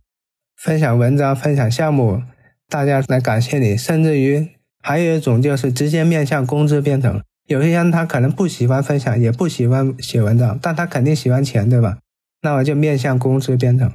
[0.57, 2.23] 分享文章、分享项目，
[2.69, 4.49] 大家来感谢你，甚至于。
[4.81, 11.99] 还有一种就是直接面向工资编程，有些人他可能不喜欢分享，也不喜欢写文章，但他肯定喜欢钱，对吧？
[12.43, 13.93] 那我就面向工资编程。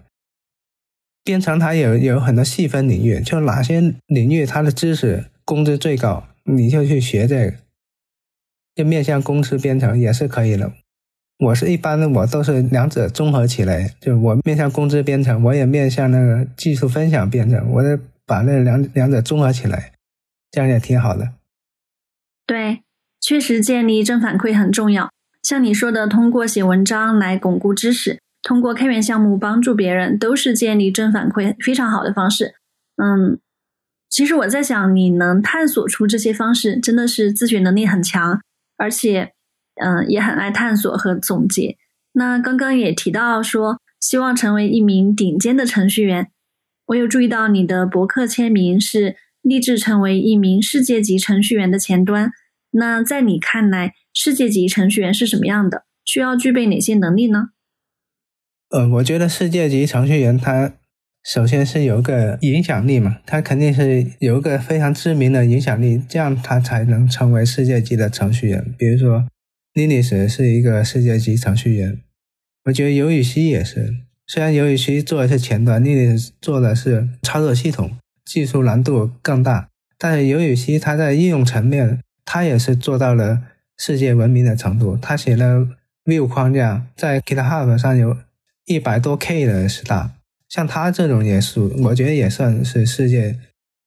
[1.23, 7.57] 编程它有有很多细分领域，就哪些领域它的知识工资最高，你就去学这个，
[8.75, 10.71] 就面向工资编程也是可以的。
[11.39, 19.91] 我是一般的，我都是两者综合起来，就我面向工资编程，我也面向那个技术分享编程，我得把那两两者综合起来。
[20.51, 21.33] 这样也挺好的。
[22.45, 22.83] 对，
[23.19, 25.09] 确实建立正反馈很重要。
[25.41, 32.53] 像你说的，通过写文章来巩固知识，通过开源项目帮助别人，都是建立正反馈非常好的方式。
[32.97, 33.39] 嗯，
[34.09, 38.39] 其实我在想，你能探索出这些方式，真的是自学能力很强，
[38.77, 39.31] 而且，
[39.81, 41.77] 嗯，也很爱探索和总结。
[42.11, 46.29] 那刚刚也提到说，希望成为一名顶尖的程序员。
[46.87, 49.15] 我有注意到你的博客签名是。
[49.43, 52.31] 立志成为一名世界级程序员的前端，
[52.71, 55.83] 那在你看来，世界级程序员是什么样的？
[56.05, 57.49] 需要具备哪些能力呢？
[58.73, 60.73] 呃，我觉得世界级程序员他
[61.23, 68.73] 首先是有个影响力嘛，他肯定是有一个非常知名的影响力，这样他才能成为世界级的程序员。
[68.75, 69.27] 比如说
[69.75, 71.99] ，Linux 是一个世界级程序员，
[72.65, 73.93] 我觉得尤雨溪也是。
[74.25, 77.91] 虽然尤雨溪做的是前端，Linux 做的是操作系统，
[78.25, 83.43] 技术难度更大，但是尤雨溪他在应用层面，他也是做到了
[83.77, 84.97] 世界闻名的程度。
[84.97, 85.69] 他写了
[86.05, 88.17] Vue 框架，在 GitHub 上有
[88.65, 90.11] 一百多 K 的 star。
[90.49, 93.39] 像他这种也属，我觉得也算是世界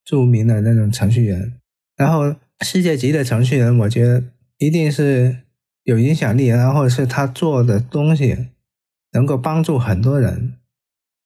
[0.05, 1.53] 著名的那种程序员。
[1.97, 2.35] 然后
[2.65, 4.25] 世界级的程序员，我觉得
[4.59, 5.37] 一定是
[5.85, 8.49] 有影响力，然后是他做的东西
[9.13, 10.55] 能够帮助很多人。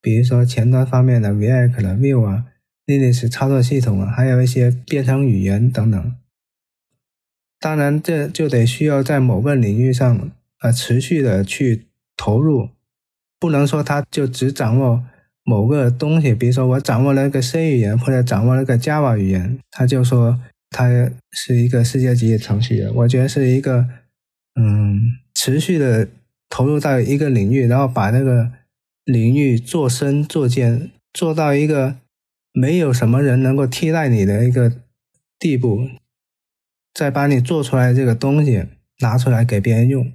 [0.03, 2.47] 比如说前端方面的 React、Vue 啊、
[2.87, 6.17] Linux 操作系统啊，还有一些编程语言等等。
[7.59, 12.71] 当然，这就得需要在某个领域上呃持续的去投入，
[13.41, 15.03] 不能说他就只掌握。
[15.43, 20.87] 某个东西，比如说我掌握了一个 C 语言，或者掌握了一个 Java 语言，他就说他
[21.33, 22.95] 是一个世界级的程序员。
[22.95, 23.89] 我觉得是一个，
[24.55, 25.01] 嗯，
[25.35, 26.07] 持续的
[26.49, 28.53] 投入到一个领域，然后把那个
[29.05, 31.97] 领域做深做尖，做到一个
[32.53, 34.71] 没有什么人能够替代你的一个
[35.39, 35.89] 地步，
[36.95, 38.67] 再把你做出来这个东西
[39.01, 40.13] 拿出来给别人用，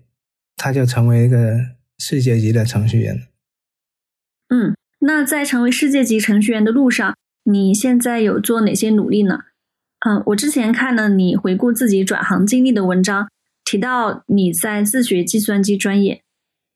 [0.56, 1.60] 他就成为一个
[1.98, 3.28] 世界级的程序员。
[4.50, 4.76] 嗯。
[5.00, 9.42] 那在成为世界级程序员的路上，你现在有做哪些努力呢？
[10.00, 13.30] 嗯，我之前看了你回顾自己转行经历的文章，
[13.64, 16.24] 提到你在自学计算机专业。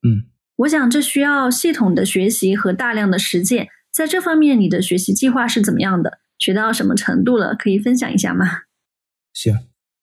[0.03, 6.19] 嗯，我想这需要系统的学习和大量的实践，在这方面你的学习计划是怎么样的？
[6.37, 7.55] 学到什么程度了？
[7.55, 8.45] 可以分享一下吗？
[9.33, 9.55] 行，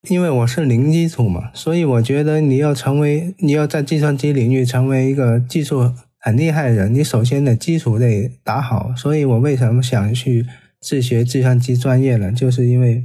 [0.09, 5.93] 因为我是零基础嘛，所以我觉得你要成为，你要在计算机领域成为一个技术。
[6.19, 8.93] 很厉害的人，你首先的基础得打好。
[8.97, 10.45] 所以我为什么想去
[10.81, 12.33] 自学计算机专业呢？
[12.33, 13.05] 就是因为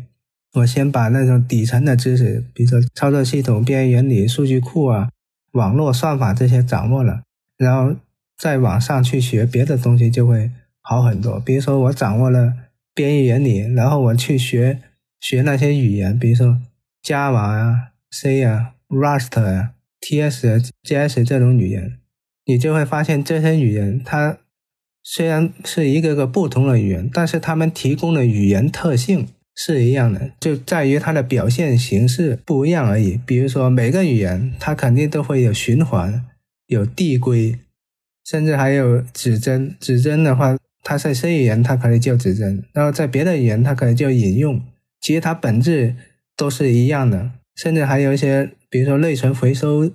[0.54, 5.10] 我先把那种底层的知识，比如说操作系统、编译原理、数据库啊、
[5.52, 7.22] 网络算法这些掌握了，
[7.60, 7.96] 然后
[8.40, 10.50] 再往上去学别的东西就会
[10.82, 11.40] 好很多。
[11.40, 12.54] 比如说我掌握了
[12.96, 14.80] 编译原理，然后我去学
[15.20, 16.58] 学那些语言，比如说
[17.04, 21.98] Java 啊、C 啊、Rust 啊、TS、JS 这种语言。
[22.46, 24.38] 你就会发现，这些语言它
[25.04, 33.20] 虽然是一个个不同的语言，但是它们提供的语言特性是一样的，就在于它的表现形式不一样而已。
[33.26, 36.26] 比如说，每个语言它肯定都会有循环、
[36.68, 37.58] 有递归，
[38.26, 39.76] 甚至还有指针。
[39.80, 44.62] 指针的话，它在 C 语言它可以叫指针，然后在别的语言它可以叫引用。
[45.00, 45.96] 其实它本质
[46.42, 49.92] 都是一样的，甚至还有一些，比如说内存回收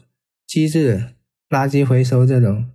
[0.47, 1.09] 机制。
[1.49, 2.67] 垃圾回收这种，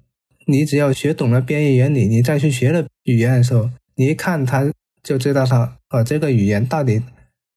[0.48, 4.72] 你只要学懂了编译原理，你再去学了语言的时候，你一看它
[5.04, 7.02] 就知道它，呃，这个语言到底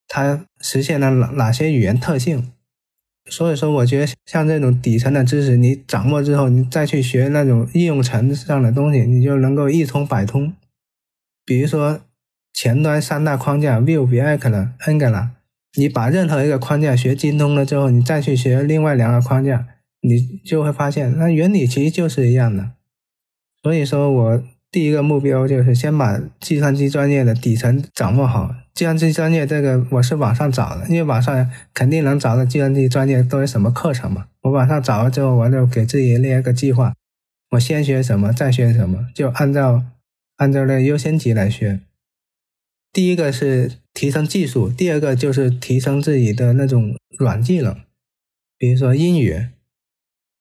[0.08, 2.50] 它实现了哪哪些语言特性。
[3.30, 10.52] 所以说，我觉得像这种底层的知识你掌握之后，你再去学那种应用层上的东西，你就能够一通百通。
[11.44, 12.00] 比如说
[12.52, 15.28] 前端三大框架，Vue、React、Angular，
[15.76, 19.66] 你把任何一个框架学精通了之后，你再去学另外两个框架。
[20.06, 22.72] 你就会发现，那原理其实就是一样的。
[23.62, 28.54] 所以说我第一个目标就是先把计算机专业的底层掌握好。
[28.74, 34.26] 计算机专业这个我是网上找的，因为网上肯定能找到计算机专业都有什么课程嘛。
[34.42, 36.92] 我网上找了之后，我就给自己列一个计划，
[37.52, 39.84] 我先学什么，再学什么，就按照
[40.36, 41.80] 按照那优先级来学。
[42.92, 47.74] 第一个是提升技术，第二个就是提升自己的那种软技能，
[48.58, 49.46] 比如说英语。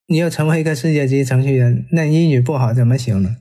[0.08, 3.38] 你要成为一个世界级程序员，那英语不好怎么行呢？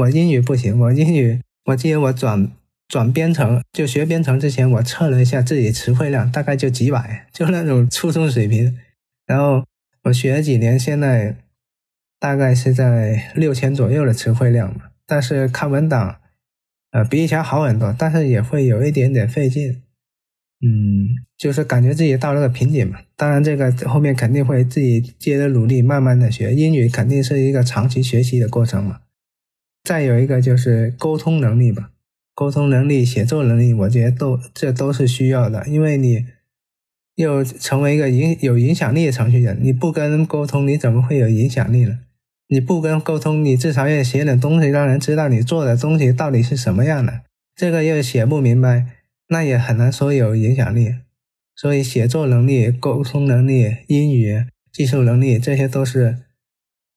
[0.00, 2.50] 我英语不行，我英语，我记得我转
[2.88, 8.76] 转编程就学编程之前，我测了一下自己词汇量，大概就几百，就那种初中水平。
[9.26, 9.64] 然后
[10.02, 11.36] 我学了几年，现在
[12.18, 14.74] 大概是在六千左右的词汇量。
[15.06, 16.20] 但是看文档，
[16.96, 19.82] 呃，比以前好很多，但是也会有一点点费劲。
[20.62, 21.04] 嗯，
[21.36, 23.00] 就是感觉自己到了个瓶颈嘛。
[23.16, 29.00] 当然，这个后面肯定会自己接着努力，慢慢的学英语，肯定是一个长期学习的过程嘛。
[29.84, 31.90] 再有一个就是沟通能力吧，
[32.34, 35.68] 沟通能力、写作能力，我觉得都这都是需要的。
[35.68, 36.24] 因为你
[37.16, 41.98] 又成为一个影有影响力的程序员，你不跟人沟通，你怎么会有影响力呢？
[42.48, 47.22] 你不跟沟通，你至少要写点东西，让人知道你做的东西到底是什么样的。
[47.54, 48.86] 这个又写不明白。
[49.28, 50.94] 那也很难说有影响力，
[51.56, 56.18] 所以写作能力、沟通能力、英语、技术能力，这些都是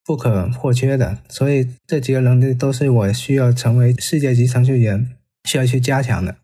[0.04, 1.18] 不可或缺的。
[1.28, 5.08] 所以这几个能力都是我需要成为世界级程序员
[5.42, 6.36] 需要去加强的。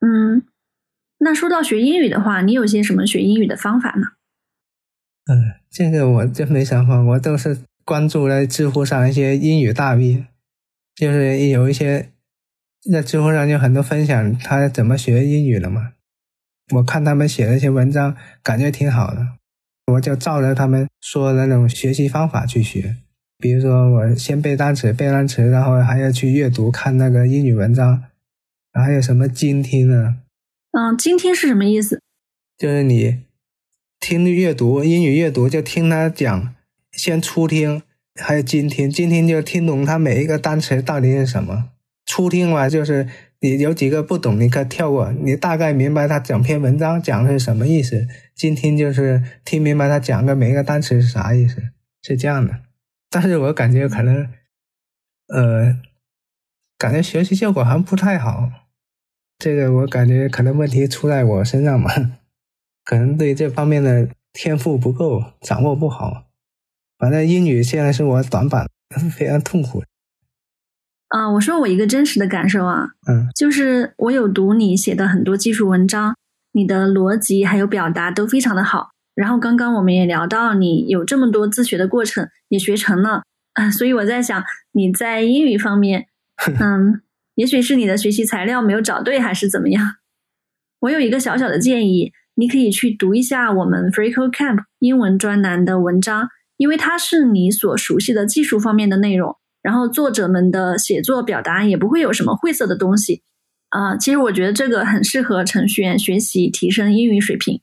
[0.00, 0.46] 嗯，
[1.18, 4.06] 那说到学英语的话，你有些什么学英语的方法呢？
[5.26, 10.24] 嗯，这个我真没想法，我都是关注了知乎上一些英语大 V，
[10.96, 12.10] 就是有一些
[12.92, 15.92] 在知乎上就很多分享他怎么学英语的嘛。
[16.74, 19.28] 我看他们写的一些文章，感觉挺好的，
[19.92, 22.96] 我就照着他们说的那种学习方法去学。
[23.38, 28.02] 比如说，我先背单词，背单词，然后还要去阅读，看那个英语文章，
[28.72, 30.16] 还有什么精听呢？
[30.72, 32.02] 嗯，精听是什么意思？
[32.58, 33.22] 就是你。
[33.98, 36.54] 听阅读英语阅读就听他讲，
[36.96, 37.82] 先初听，
[38.14, 38.90] 还有精听。
[38.90, 41.70] 精听就听懂他每一个单词到底是什么。
[42.06, 43.08] 初听嘛，就是
[43.40, 48.06] 你有几个不懂，你可以跳过，你大概明白他整篇文章讲的是什么意思。
[48.34, 51.62] 精听就是听明白他讲的每一个单词是啥意思，
[52.02, 52.60] 是这样的。
[53.10, 54.28] 但是我感觉可能，
[55.28, 55.78] 呃，
[56.78, 58.50] 感觉学习效果还不太好。
[59.38, 61.90] 这个我感觉可能问题出在我身上嘛。
[62.84, 66.25] 可能对这方面的天赋不够，掌握不好。
[66.98, 68.66] 反正英语现在是我短板，
[69.10, 69.82] 非常痛苦。
[71.08, 76.16] 啊，我说我一个真实的感受啊，嗯，就是我有读你写的很多技术文章，
[76.52, 78.90] 你的逻辑还有表达都非常的好。
[79.14, 83.22] 然后刚刚我们也聊到你有这么多自学的过程，也学成了
[83.54, 86.06] 啊，所以我在想你在英语方面，
[86.60, 87.02] 嗯，
[87.36, 89.96] 也许是你的学习材料没有找对，还是怎么样？
[90.80, 92.12] 我有一个小小的建议。
[92.38, 103.22] 你可以去读一下我们 FreeCodeCamp 英文专栏的文章，因为它是你所熟悉的技术方面的内容，然后作者们的写作表达也不会有什么晦涩的东西。
[103.70, 107.60] 啊，其实我觉得这个很适合程序员学习提升英语水平。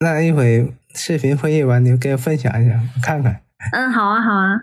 [0.00, 3.42] 那一会视频会议完，你给我分享一下，我看看。
[3.72, 4.62] 嗯，好啊，好啊。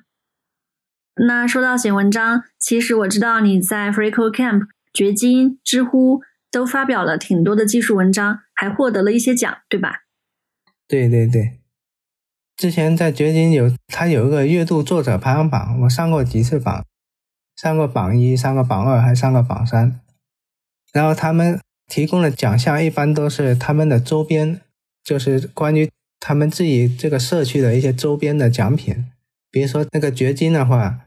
[1.28, 6.22] 那说到写文章，其实我知道你在 FreeCodeCamp、掘金、知乎。
[6.50, 10.04] 都发表了挺多的技术文章，还获得了一些奖，对吧？
[10.88, 11.60] 对对对，
[12.58, 16.84] 之前在掘金有他有一个月度作者排行榜，我上过几次榜，
[17.56, 20.02] 上过榜一，上过榜二，还上过榜三。
[20.92, 24.60] 然后他们提供的奖项一般都是他们的周边，
[25.04, 25.90] 就是关于
[26.20, 29.06] 他们自己这个社区的一些周边的奖品。
[29.52, 31.02] 比如说那个掘金的话，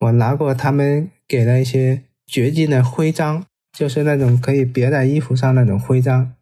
[0.00, 3.44] 我拿过他们给的一些掘金的徽章。
[3.72, 6.34] 就是那种可以别在衣服上那种徽章，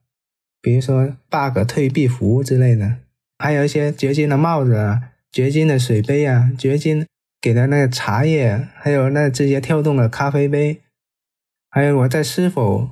[0.62, 2.96] 比如说 bug 退币服务之类的，
[3.38, 7.06] 还有一些掘金的帽子啊，掘金的水杯啊，掘金
[7.40, 10.80] 给的那个茶叶，还有那直接跳动的咖啡杯，
[11.70, 12.90] 还有我在是否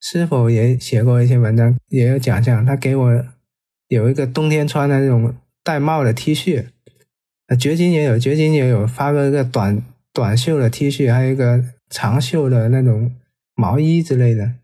[0.00, 3.24] 是否也写过一些文章，也有奖项，他给我
[3.88, 6.66] 有一个冬天穿的那种戴帽的 T 恤，
[7.58, 13.14] 掘金也有，掘金也有发过一个短短袖的 T 恤，还有一个长袖的那种。
[13.56, 14.54] 毛衣之类的，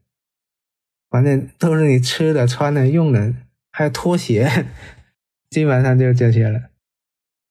[1.11, 3.33] 反正都是你吃的、穿的、用的，
[3.71, 4.67] 还有拖鞋，
[5.51, 6.71] 基本上就这些了。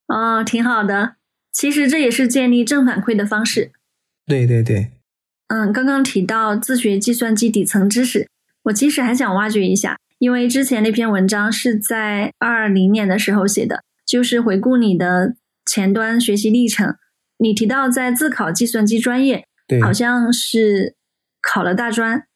[0.07, 1.15] 哦，挺好的。
[1.51, 3.71] 其实这也是建立正反馈的方式。
[4.25, 4.91] 对对对。
[5.47, 8.27] 嗯，刚刚提到自学计算机底层知识，
[8.63, 15.35] 我其实还想挖掘一下，因为之前那篇文章是在二零年的时候写的，就是回顾你的
[15.65, 16.95] 前端学习历程。
[17.37, 20.95] 你提到在自考计算机专业，对，好像是。
[21.41, 22.27] 考了大专，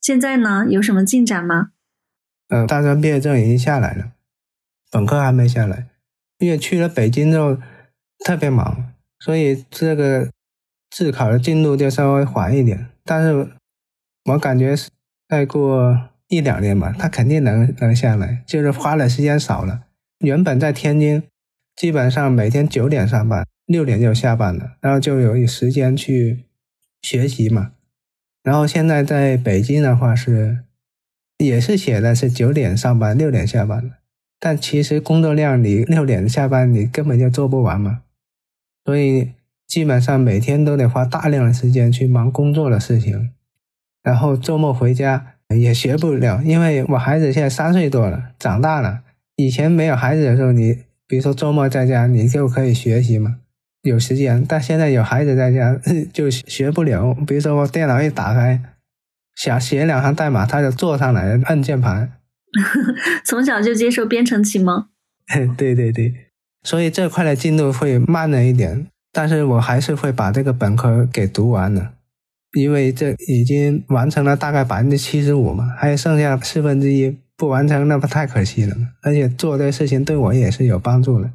[0.00, 1.70] 现在呢有什么进展吗？
[2.48, 4.14] 嗯，大专毕业证已经下来了，
[4.92, 5.88] 本科还没下来。
[6.38, 7.56] 因为去了北京之后
[8.24, 10.30] 特别忙，所以这个
[10.90, 12.88] 自考的进度就稍微缓一点。
[13.04, 13.48] 但是
[14.26, 14.76] 我感觉
[15.28, 19.84] 再过一两年吧，他肯定能能下来，就是花的时间少了。
[20.18, 21.22] 原本在天津，
[21.76, 26.44] 基本上每天九点上班，六点就下班了，然后就有时间去
[27.02, 27.72] 学习嘛。
[28.42, 30.64] 然后现在在北京的话是，
[31.38, 33.94] 也是写的是九点上班，六点下班的，
[34.44, 38.00] 但其实工作量你六点下班你根本就做不完嘛，
[38.84, 39.30] 所以
[39.68, 43.30] 基本上每天都得花大量的时间去忙工作的事情，
[44.02, 49.02] 然后周末回家也学不了，因为我孩子现在三岁多了，长大了，
[49.36, 53.38] 以前没有孩子的时候，你比如说周末在家你就可以学习嘛。
[53.82, 55.78] 有时间，但现在有孩子在家
[56.12, 57.14] 就学不了。
[57.26, 58.60] 比如说我电脑一打开，
[59.36, 62.12] 想写两行代码，他就坐上来摁键盘。
[63.24, 64.86] 从小就接受编程启蒙。
[65.56, 66.12] 对对对，
[66.62, 71.94] 所以这块的进度会慢了一点，但是我还是会把这个本科给读完的，
[72.52, 78.88] 因为这已经完成了大概百分之七十五嘛，还有剩下四分之一不完成，那不太可惜了嘛？
[79.02, 81.30] 而且做这个事情对我也是有帮助的。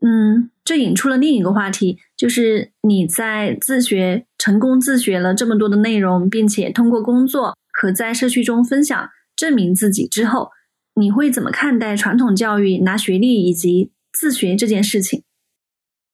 [0.00, 9.08] 嗯，这引出了另一个话题，就是你在自学成功自学了这么多的内容，并且通过工作和在社区中分享
[9.38, 10.50] 证明自己之后，
[10.96, 15.22] 你会怎么看待传统教育拿学历以及自学这件事情？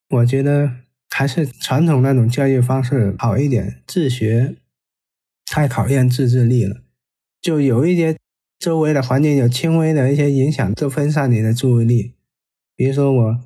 [0.09, 0.71] 我觉得
[1.09, 4.57] 还是传统那种教育方式好一点，自学
[5.47, 6.83] 太考验自制力了，
[7.41, 8.15] 就有一些
[8.59, 12.13] 周围的环境有轻微的一些影响，就分散你的注意力。
[12.75, 13.37] 比如说我，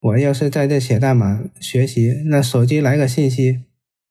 [0.00, 3.62] 我要是在这写代码学习，那手机来个信息，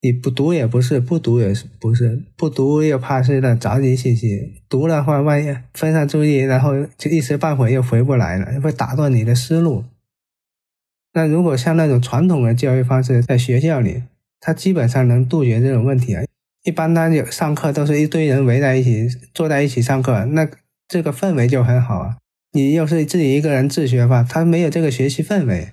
[0.06, 9.86] 你不读也不是，不读也是不是，不读又怕是那着急信息，读的话万一分散注意，然后就一时半会又回不来了，会打断你的思路。
[11.14, 14.04] 那如果像那种传统的教育方式，在学校里，
[14.42, 16.24] 他基本上能杜绝这种问题啊。
[16.64, 20.46] 一般他有上课都是一堆人围在一起，坐在一起上课，那
[20.90, 22.18] 这个氛围就很好啊。
[22.52, 25.70] 你要是自己一个人自学吧，他没有这个学习氛围，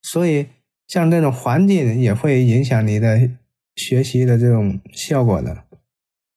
[0.00, 0.46] 所以
[0.88, 3.28] 像这种环境也会影响你的
[3.76, 5.64] 学习的这种效果的。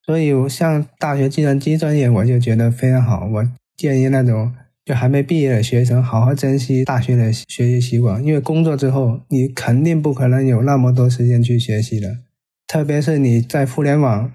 [0.05, 3.27] 所以像大学计算机专业，我就觉得非常好。
[3.27, 4.53] 我建议那种
[4.85, 12.19] 就还没毕业的学生，好好珍惜大学的学习习惯，因为工作之后你肯定不可能有那么多时间去学习的，
[12.67, 14.31] 特别是你在互联网。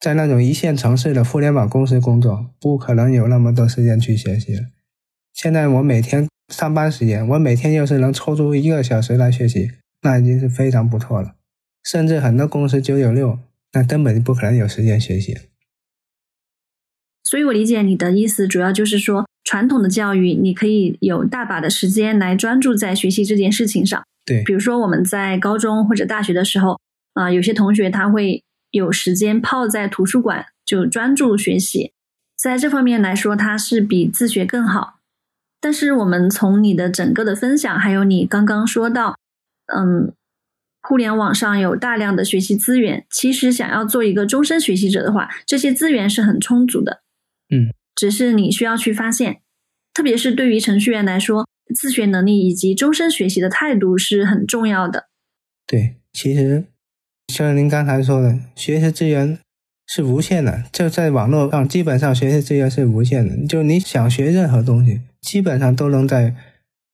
[0.00, 4.60] 在那种一线城市的互联网公司工作，不可能有那么多时间去学习。
[5.32, 9.70] 现在我每天上班时间，我每天要是能抽出一个小时来学习，
[10.02, 11.36] 那已经是非常不错了。
[11.84, 13.38] 甚至很多公司九九六，
[13.74, 15.36] 那根本就不可能有时间学习。
[17.22, 24.02] 所以我理解你的意思，主要就是说，传统的教育你可以有大把的时间来专注在学习这件事情上。
[24.24, 26.80] 对，比如说我们在高中或者大学的时候，
[27.12, 28.42] 啊，有些同学他会。
[28.70, 31.92] 有时间泡在图书馆就专注学习，
[32.36, 34.98] 在这方面来说，它是比自学更好。
[35.60, 39.16] 但是我们从你的整个的分享，还有你刚刚说到，
[39.72, 40.12] 嗯，
[40.86, 47.02] 互联网上有大量的学习资源，其实想要做一个终身学习者的话，这些资源是很充足的。
[47.48, 49.40] 嗯，只是你需要去发现，
[49.94, 55.08] 特别是对于程序员来说，自学能力以及终身学习的态度是很重要的。
[55.66, 56.64] 对，其实。
[57.32, 59.38] 像您刚才说的，学习资源
[59.86, 63.46] 是无限的，就在网络上，基本上学习资源是无限的。
[63.46, 66.34] 就你想学任何东西，基本上都能在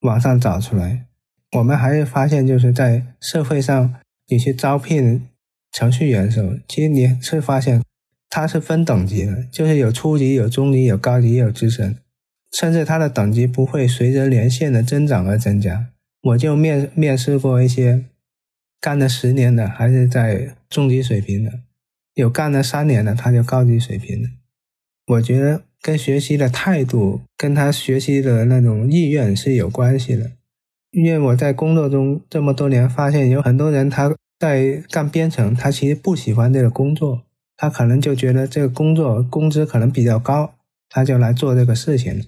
[0.02, 1.06] 网上找出来。
[1.52, 3.94] 我们还是发现，就是在社会上，
[4.28, 5.28] 你去招聘
[5.72, 7.82] 程序员的时候，其实你是发现
[8.28, 11.96] 它是分等级的，就是有初级、有中级、有高级、有资深，
[12.52, 15.88] 甚至它的等级不会随着年限的增长而增加。
[16.22, 18.04] 我就面面试过一些。
[18.82, 21.52] 干了十年的还是在中级水平的，
[22.14, 24.30] 有干了三年的他就高级水平的。
[25.06, 30.30] 我觉得跟学习的态度跟他学习的那种意愿是有关系的。
[30.90, 37.22] 因为我在工作中这么多年，发现有很多人他在干编程，他其实不喜欢这个工作，
[37.56, 40.54] 他可能就觉得这个工作工资可能比较高，
[40.88, 42.26] 他就来做这个事情，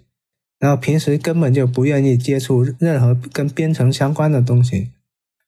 [0.58, 4.90] 然后平时根本就不愿意接触任何跟编程相关的东西。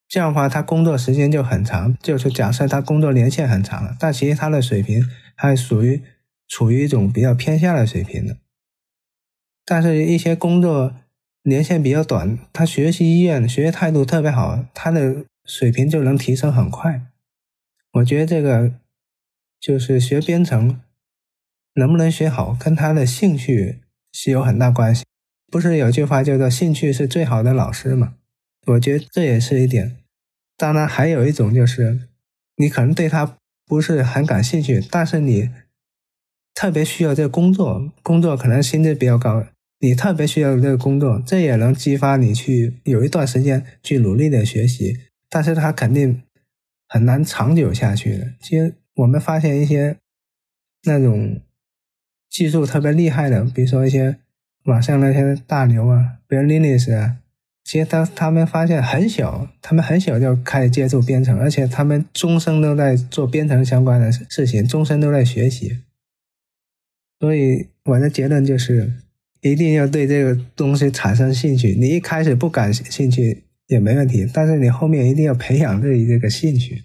[0.08, 1.96] 这样的话，他工作时间就很长。
[2.02, 5.02] 就是假设他工作年限很长了，但其实他的水平
[5.34, 6.02] 还属于
[6.46, 8.36] 处于一种比较偏下的水平的。
[9.64, 10.94] 但是，一些工作
[11.44, 17.02] 年限比较短，他学习意愿、学习态度特别好，他的水平就能提升很快。
[17.92, 18.72] 我觉得这个
[19.60, 20.80] 就是学编程
[21.74, 23.80] 能不能学好，跟他的兴趣
[24.12, 25.04] 是有很大关系。
[25.52, 28.14] 不是有句话叫做“兴趣是最好的老师”吗？
[28.66, 29.98] 我觉得这也是一点，
[30.56, 32.08] 当然还有一种就是，
[32.56, 33.36] 你可能对他
[33.66, 35.50] 不是很感兴趣，但是你
[36.54, 39.46] 特别需要这个工作，工作可能薪资比较高，
[39.80, 44.98] 你特别需要这个工作，这也能激发你去有一段时间去努力的学习，
[45.28, 46.22] 但是他肯定
[46.88, 48.32] 很难长久下去的。
[48.40, 49.96] 其实我们发现一些
[50.84, 51.40] 那种
[52.30, 54.16] 技术特别厉害的，比如说一些
[54.64, 57.18] 网上那些大牛啊，比如 Linux 啊。
[57.66, 65.78] 其实他他们发现很小，他们很小就开始接触编程，而且他们终生都在做编程相关的事情，终身都在学习。
[67.18, 68.92] 所以我的结论就是，
[69.44, 71.76] 一定要对这个东西产生兴趣。
[71.78, 76.82] 你一开始不感兴趣也没问题，但是你后面一定要培养自己这个兴趣。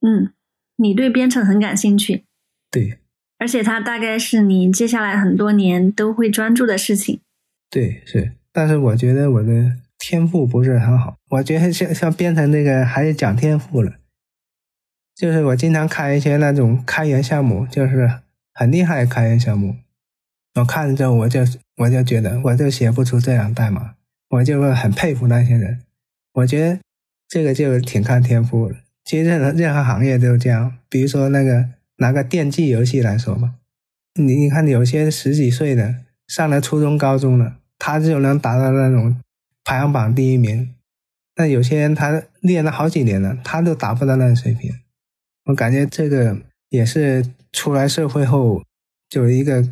[0.00, 0.32] 嗯，
[0.76, 2.24] 你对编程很感兴趣，
[2.70, 2.98] 对，
[3.38, 7.20] 而且它大概是你接下来很多年都会专注的事情。
[7.68, 9.72] 对，是，但是我觉得我的。
[10.02, 13.98] 天赋不是很好，我觉得像像编程这个还是讲天赋了。
[15.14, 18.10] 就是我经常看一些那种开源项目，就是
[18.54, 19.76] 很厉害的开源项目。
[20.54, 21.40] 我看了之后，我就
[21.76, 23.94] 我就觉得我就写不出这样代码，
[24.30, 25.80] 我就会很佩服那些人。
[26.32, 26.80] 我觉得
[27.28, 28.76] 这个就挺看天赋的。
[29.04, 30.76] 其实任何任何行业都这样。
[30.88, 33.54] 比如说那个拿个电竞游戏来说吧，
[34.14, 35.96] 你你看有些十几岁的
[36.26, 39.20] 上了初中高中了，他就能达到那种
[39.64, 40.74] 排行榜第一名。
[41.36, 44.72] 那有些人他练了好几年了，他都达不到那个水平。
[45.44, 46.36] 我感觉这个
[46.68, 48.62] 也是出来社会后
[49.08, 49.66] 就一个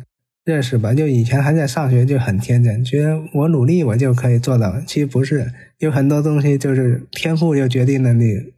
[0.45, 0.93] 认识吧。
[0.93, 4.79] 就以前还在上学就很天真，觉得我努力我就可以做到。
[4.81, 8.53] 其实不是，有很多东西就是天赋就决定了你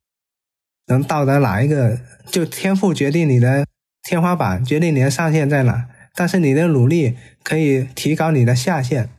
[0.87, 3.65] 能到达哪一个，就天赋决定你的
[4.03, 5.87] 天花板，决定你的上限在哪。
[6.13, 9.09] 但是你的努力可以提高你的下限。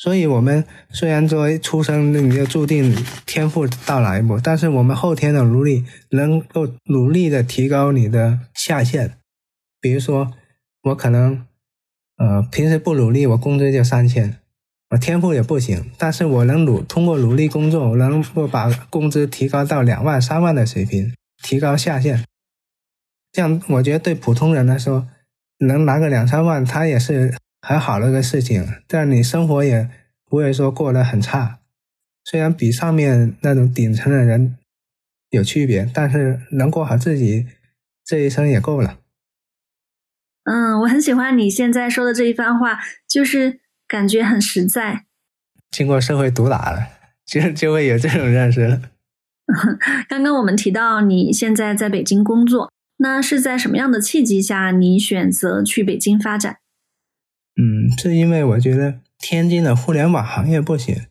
[0.00, 2.94] 所以，我们虽然作为出生你就注定
[3.26, 9.14] 天赋到哪一步，但是我们后天的努力能够努力的提高你的下限。
[9.80, 10.32] 比如说，
[10.84, 11.44] 我可能
[12.18, 14.36] 呃平时不努力，我工资就三千，
[14.90, 22.22] 我天赋也不行，但是我能努通过努力工作，我能够把工资提高到两万、三万的水平，提高下限。
[23.32, 25.08] 这样，我觉得对普通人来说，
[25.60, 27.34] 能拿个两三万，他也是。
[27.60, 29.90] 很好的一个事情，但你生活也
[30.24, 31.58] 不会说过得很差。
[32.24, 34.56] 虽然比上面那种顶层的人
[35.30, 37.48] 有区别，但是能过好自己
[38.04, 39.00] 这一生也够了。
[40.50, 45.04] 嗯，我很喜欢你现在说的这一番话，就是感觉很实在。
[45.70, 46.88] 经过社会毒打了，
[47.26, 48.80] 就就会有这种认识了。
[50.08, 56.56] 刚刚我们提到你现在在北京工作，那是在什么样的契机下你选择去北京发展？
[57.60, 61.06] 嗯，是因为我觉得天津的互联网行业不行。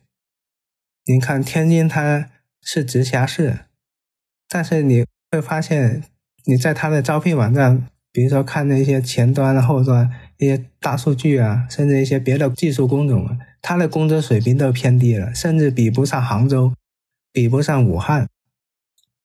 [1.06, 2.28] 您看，天津它
[2.60, 3.60] 是直辖市，
[4.48, 6.02] 但是你会发现，
[6.46, 7.86] 你在它的招聘网站，
[8.18, 16.72] 比如说看那些前端、后端一些大数据啊，甚至一些别的技术工种啊，它的工资水平都偏低了，甚至比不上杭州，
[17.32, 18.26] 比不上武汉。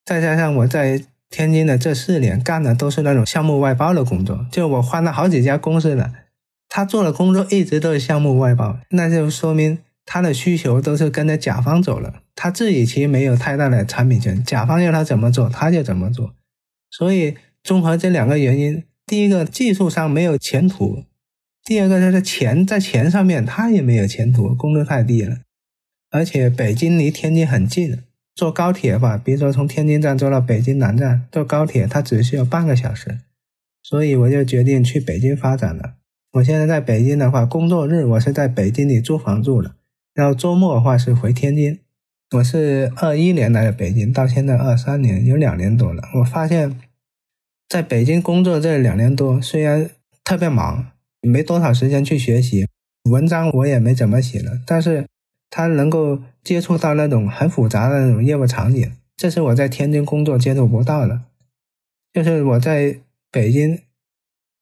[0.06, 6.14] 再加上我在天津的这四年干的都是那种项目外包的工作，就我换了好几家公司了。
[6.70, 16.36] 他做的工作一直都是项目外包，那就说明他的需求都是跟着甲方走了，他自己其实没有太大的产品权，甲方要他怎么做他就怎么做。
[16.92, 21.06] 所以综合这两个原因，第一个技术上没有前途，
[21.64, 25.38] 第二个他的钱在钱上面他也没有前途，工资太低了。
[26.12, 28.00] 而且北京离天津很近，
[28.36, 33.20] 坐高铁吧，比如说从天津站坐到北京南站，坐高铁它只需要半个小时，
[33.82, 35.96] 所以我就决定去北京发展了。
[36.34, 39.76] 我现在在北京的话，工作日我是在北京里租房住的，
[40.14, 41.80] 然后周末的话是回天津。
[42.36, 46.04] 我是二一年来的北京，到现在二三年，有两年多了。
[46.20, 46.80] 我发现，
[47.74, 49.90] 在北京工作这两年多，虽然
[50.24, 52.68] 特别忙，没多少时间去学习，
[53.10, 55.08] 文章我也没怎么写了，但是
[55.50, 61.22] 他能够接触到那种很复杂的那种业务场景，这是我在天津工作接触不到的。
[62.14, 63.00] 就是我在
[63.32, 63.80] 北京。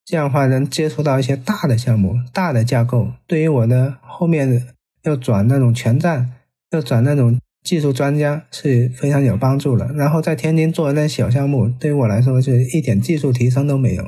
[0.05, 4.69] 这样的话，能接触到一些大的项目、大的架构，对于我的后面
[5.01, 6.31] 要转那种全站、
[6.69, 9.91] 要转那种技术专家是非常有帮助的。
[9.93, 14.05] 然后在天津做的那小项目，对于我来说是一点技术提升都没有。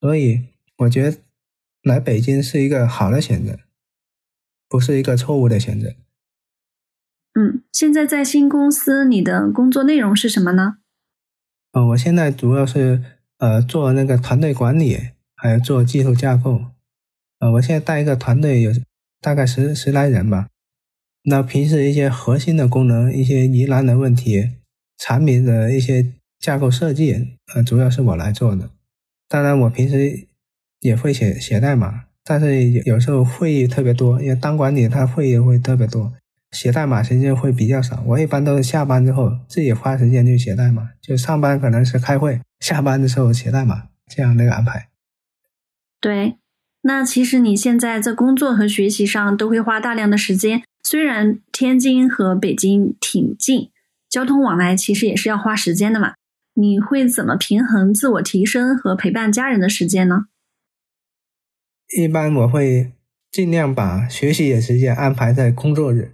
[0.00, 0.44] 所以
[0.78, 1.18] 我觉得
[1.82, 3.58] 来北京是一个好的选择，
[4.68, 5.94] 不是一个错误的选择。
[7.34, 10.76] 嗯，现在在新公司，你的工作内容是什么呢？
[11.72, 13.02] 呃，我现在主要是
[13.38, 14.98] 呃做那个团队管理。
[15.36, 16.64] 还有做技术架构，
[17.38, 18.70] 呃，我现在带一个团队，有
[19.20, 20.48] 大概十十来人吧。
[21.26, 24.50] 那平时一些核心的功能、一些疑难的问题、
[24.98, 28.68] 产品的一些架构设计，呃，主要是我来做的。
[29.26, 30.28] 当然，我平时
[30.80, 36.12] 也会写写代码，但是有时候会议特别多，因为当管理他会议会特别多，
[36.52, 38.02] 写代码时间会比较少。
[38.06, 44.88] 我一般都是下班之后自己花时间去写代码，就上班可能是开会，下班的时候写代码这样的一个安排。
[45.98, 46.36] 对，
[46.82, 50.62] 那其实你现在在工作和学习上都会花大量的时间。
[50.84, 53.70] 虽然天津和北京挺近，
[54.08, 56.14] 交通往来其实也是要花时间的嘛。
[56.54, 60.26] 你会怎么平衡自我提升和陪伴家人的时间呢？
[61.98, 62.92] 一般我会
[63.32, 66.12] 尽量把学习的时间安排在工作日，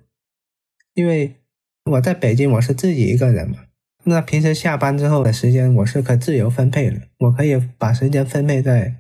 [0.95, 1.37] 因为
[1.85, 3.59] 我在北京我是自己一个人嘛。
[4.05, 8.97] 那平时下班之后的时间我是可自由分配的，我可以把时间分配在。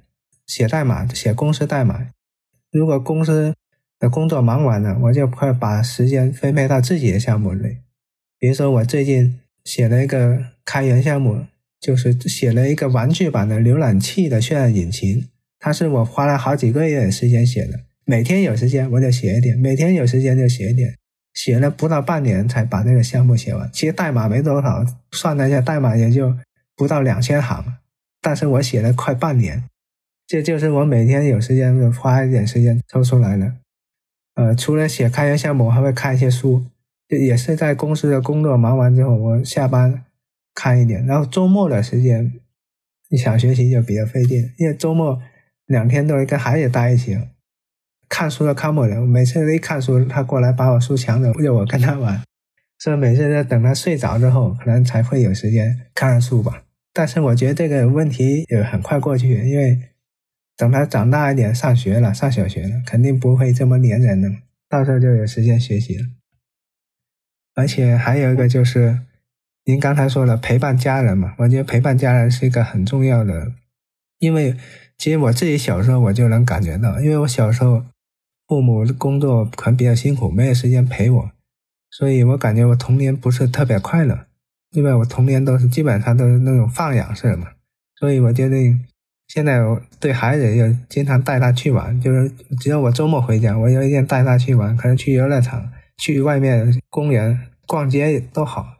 [0.46, 2.08] 写代码，写公司代码。
[2.72, 3.54] 如果公司
[4.00, 7.76] 的工作忙完了，我就快把时间分配到自己的项目里。
[8.38, 11.44] 比如说，我最近写了一个开源项目，
[11.78, 15.28] 就是写了一个玩具版的浏览器的渲染引擎。
[15.58, 20.96] 它是我花了好几个月的时间写的，每天有时间我就写一点，每天有时间就写一点。
[21.32, 23.70] 写了不到半年才把这个项目写完。
[23.72, 26.34] 其实代码没多少，算了一下，代码也就
[26.74, 27.76] 不到两千行，
[28.20, 29.62] 但是我写了快半年。
[30.26, 33.54] 这就是我每天有时间就花一点时间抽出来了。
[34.40, 36.64] 呃，除了写开源项目，我还会看一些书，
[37.08, 40.02] 也是在公司的工作忙完之后，我下班
[40.54, 41.04] 看一点。
[41.04, 42.32] 然后周末的时间，
[43.10, 45.20] 你想学习就比较费劲，因为周末
[45.66, 47.18] 两天都是跟孩子待一起，
[48.08, 49.04] 看书都看不了。
[49.04, 52.22] 每次一看书，他过来把我书抢走，要我跟他玩，
[52.78, 56.62] 所以每次都等他睡着之后，可能才会有时间看书吧。
[56.94, 59.78] 但是我觉得这个问题也很快过去，因为。
[60.60, 64.28] 等他长大一点，上学了，上小学了，肯定不会这么粘人了。
[64.68, 66.04] 到时候就有时间学习了。
[67.54, 68.98] 而且还有一个就是，
[69.64, 73.54] 您刚才说了陪伴家人嘛，我觉得陪伴家人是一个很重要的。
[74.18, 74.54] 因为
[74.98, 77.86] 其实我自己小时候我就能感觉到，因为我小时候
[78.46, 81.30] 父母的工作可能比较辛苦，没有时间陪我，
[81.90, 84.26] 所以我感觉我童年不是特别快乐。
[84.72, 87.48] 因为我童年都是基本上都是那种放养式的嘛，
[87.98, 88.84] 所以我决定。
[89.32, 92.28] 现在我对孩子要经常带他去玩，就是
[92.60, 98.78] 只要我周末回家，我有一天带他去玩，可能去游乐场、去外面公园逛街都好。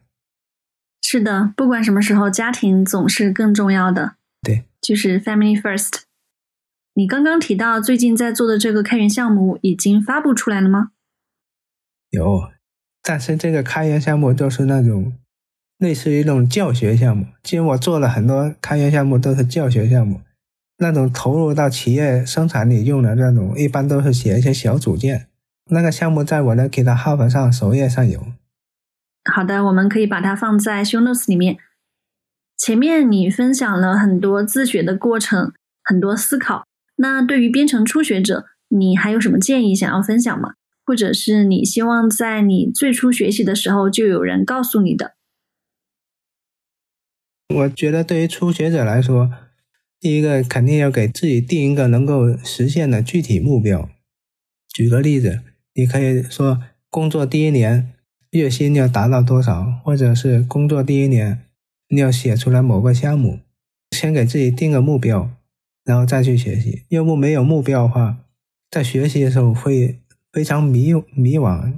[1.03, 4.17] 是的，不管什么时候，家庭总是更重要的。
[4.43, 6.01] 对，就是 family first。
[6.95, 10.91] 你刚刚提到最近在做的这个开源项目已经发布出来了吗？
[12.11, 12.51] 有，
[13.05, 15.13] 但是这个开源项目都是那种
[15.79, 17.27] 类似于那种教学项目。
[17.45, 20.21] 其实我做了很多开源项目，都是教学项目。
[20.81, 25.29] 那种投入到企业生产里用的那种，一般都是写一些小组件。
[25.71, 28.27] 那个项目在我的 GitHub 上首页上有。
[29.31, 31.59] 好的，我们可以把它放在 Show Notes 里面。
[32.57, 35.53] 前面你分享了很多自学的过程，
[35.85, 36.65] 很多思考。
[36.97, 40.55] 那对于编程初学者，你还有什么建议想要分享吗？
[40.87, 45.13] 或者是你希望在你最初学习的时候就有人告诉你的？
[47.55, 49.31] 我觉得对于初学者来说。
[50.01, 53.91] 第一个肯定要给自己定一个能够实现的具体目标。
[54.67, 55.41] 举个例子，
[55.75, 57.93] 你可以说工作第一年
[58.31, 61.43] 月薪要达到多少，或者是工作第一年
[61.91, 63.41] 你要写出来某个项目，
[63.91, 65.31] 先给自己定个目标，
[65.85, 66.85] 然后再去学习。
[66.89, 68.21] 要不没有目标的话，
[68.71, 69.99] 在学习的时候会
[70.33, 71.75] 非常迷迷惘，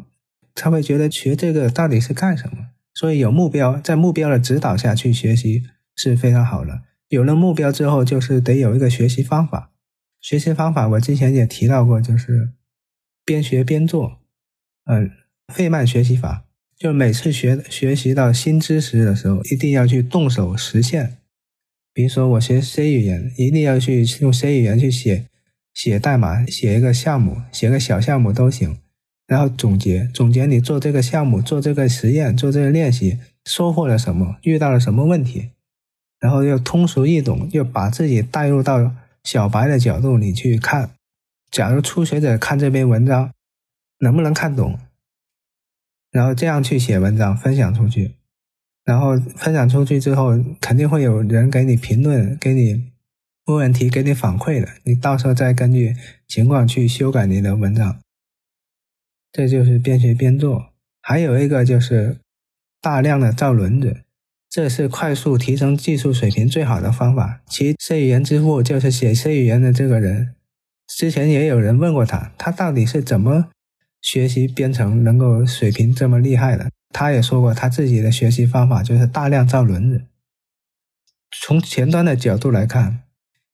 [0.55, 2.69] 他会觉得学这个到底是干什么。
[2.95, 5.65] 所以有目标，在目标的指导下去学习
[5.97, 6.83] 是非常好的。
[7.13, 9.71] 有了目标之后，就是得有一个学习方法。
[10.19, 12.53] 学习方法我之前也提到过，就是
[13.23, 14.19] 边学边做，
[14.87, 15.11] 嗯，
[15.53, 16.47] 费曼学习法。
[16.75, 21.19] 就是每次学学习到新知识的时候，一定要去动手实现。
[21.93, 25.27] 比如说我学 C 语言，一定要去用 C 语言去写
[25.75, 28.79] 写代码，写一个项目，写个小项目都行。
[29.27, 35.51] 然后总结总结你做这个项目、做这个实验、做这个练习收获了什么，遇到了什么问题。
[36.23, 38.95] 然后又通俗易懂，又把自己带入到
[39.25, 40.91] 小白的角度里去看。
[41.51, 43.33] 假如初学者看这篇文章，
[43.99, 44.79] 能不能看懂？
[46.13, 48.15] 然后这样去写文章，分享出去。
[48.85, 52.93] 然后分享出去之后，肯定会有人给你评论，给你
[53.47, 54.69] 问问题，给你反馈的。
[54.85, 55.97] 你到时候再根据
[56.29, 57.99] 情况去修改你的文章。
[59.33, 60.73] 这就是边学边做。
[61.01, 62.19] 还有一个就是
[62.81, 64.03] 大量的造轮子。
[64.53, 67.41] 这是快速提升技术水平最好的方法。
[67.49, 70.35] 其 C 语言之父就是写 C 语言的这个人。
[70.87, 73.47] 之前也有人问过他，他到底是怎么
[74.03, 76.71] 学习编程，能够水平这么厉害的？
[76.91, 80.03] 他也说过，他自己的学习方法就是大量造轮子。
[81.41, 83.01] 从前端的角度来看，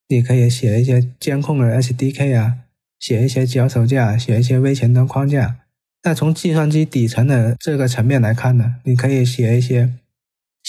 [0.09, 2.57] 你可以写一些监控的 SDK 啊，
[2.99, 5.59] 写一些脚手架，写一些微前端框架。
[6.03, 9.93] 那从计算机底层的这个层面来看呢，你可以写一些。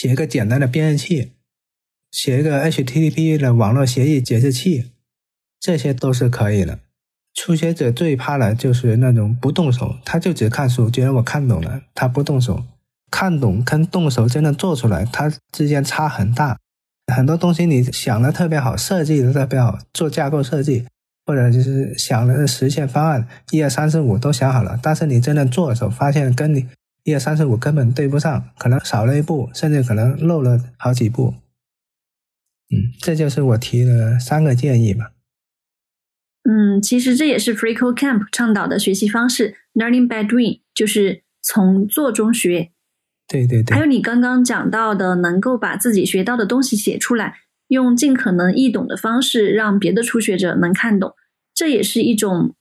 [0.00, 1.32] 写一个简单的编译器，
[2.10, 4.92] 写一个 HTTP 的网络协议解释器，
[5.60, 6.78] 这些都是可以的。
[7.34, 12.64] 初学者最怕的就是那种不动手，他就只看书，觉得我看懂了，他不动手。
[13.10, 16.58] 看懂跟动手真的做出来，它之间差很大。
[17.14, 20.86] 很多东西你想的特别好，设计的特别好，做架构设计，
[21.26, 26.66] 或者就是想的实现方案，一二三四五都想好了，但是你真的做的时候，发现跟你。
[27.04, 31.34] 一二三四五根本对不上，可能少了一步，甚至可能漏了好几步。
[32.70, 35.12] 嗯，这就是我提的三个建议吧。
[36.44, 42.72] 嗯，其实这也是 FreeCodeCamp 倡导的学习方式，Learning by Doing，就是从做中学。
[43.26, 43.74] 对对对。
[43.74, 51.14] 还有你刚刚讲到的，能够把自己学到的东西写出来，用尽可能易懂的方式让别的初学者能看懂，
[51.54, 52.54] 这也是一种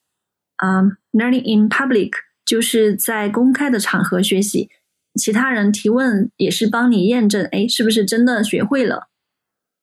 [0.58, 2.12] 啊，Learning in Public。
[2.50, 4.72] 就是在公开的场合学习，
[5.14, 9.10] 其他人提问也是帮你验证，哎，是不是真的学会了？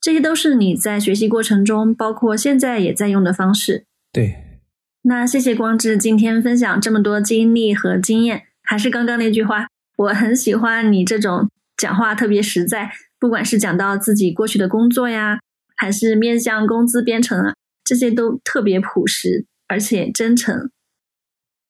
[0.00, 3.86] 这些都是你在学习过程中，包括现在也在用的方式。
[4.12, 4.58] 对，
[5.02, 8.46] 那谢谢光志今天分享这么多经历和经验。
[8.64, 12.90] 还是刚刚那句话，我很喜欢你这种讲话特别实在，
[13.20, 15.38] 不管是讲到自己过去的工作呀，
[15.76, 17.54] 还是面向工资编程啊，
[17.84, 20.68] 这些都特别朴实而且真诚。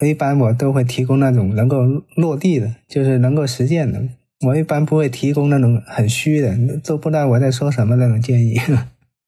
[0.01, 1.85] 一般我都会提供那种能够
[2.17, 4.03] 落地的，就是能够实践的。
[4.47, 8.61] 我一般不会提供那种很虚的，都不知道我在说什么那种建议。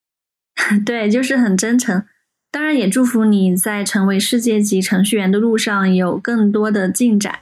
[0.84, 2.04] 对，就是很真诚。
[2.50, 7.38] 当然，也祝福你在成为世界级程序员的路上有更多的进展。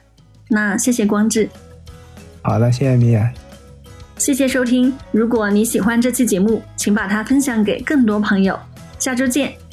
[0.51, 1.49] 那谢谢光志。
[2.43, 3.33] 好的，谢谢米娅。
[4.16, 4.93] 谢谢收听。
[5.11, 8.59] 如果你喜欢这期节目，请把它分享给更多朋友。
[8.99, 9.66] 下周见。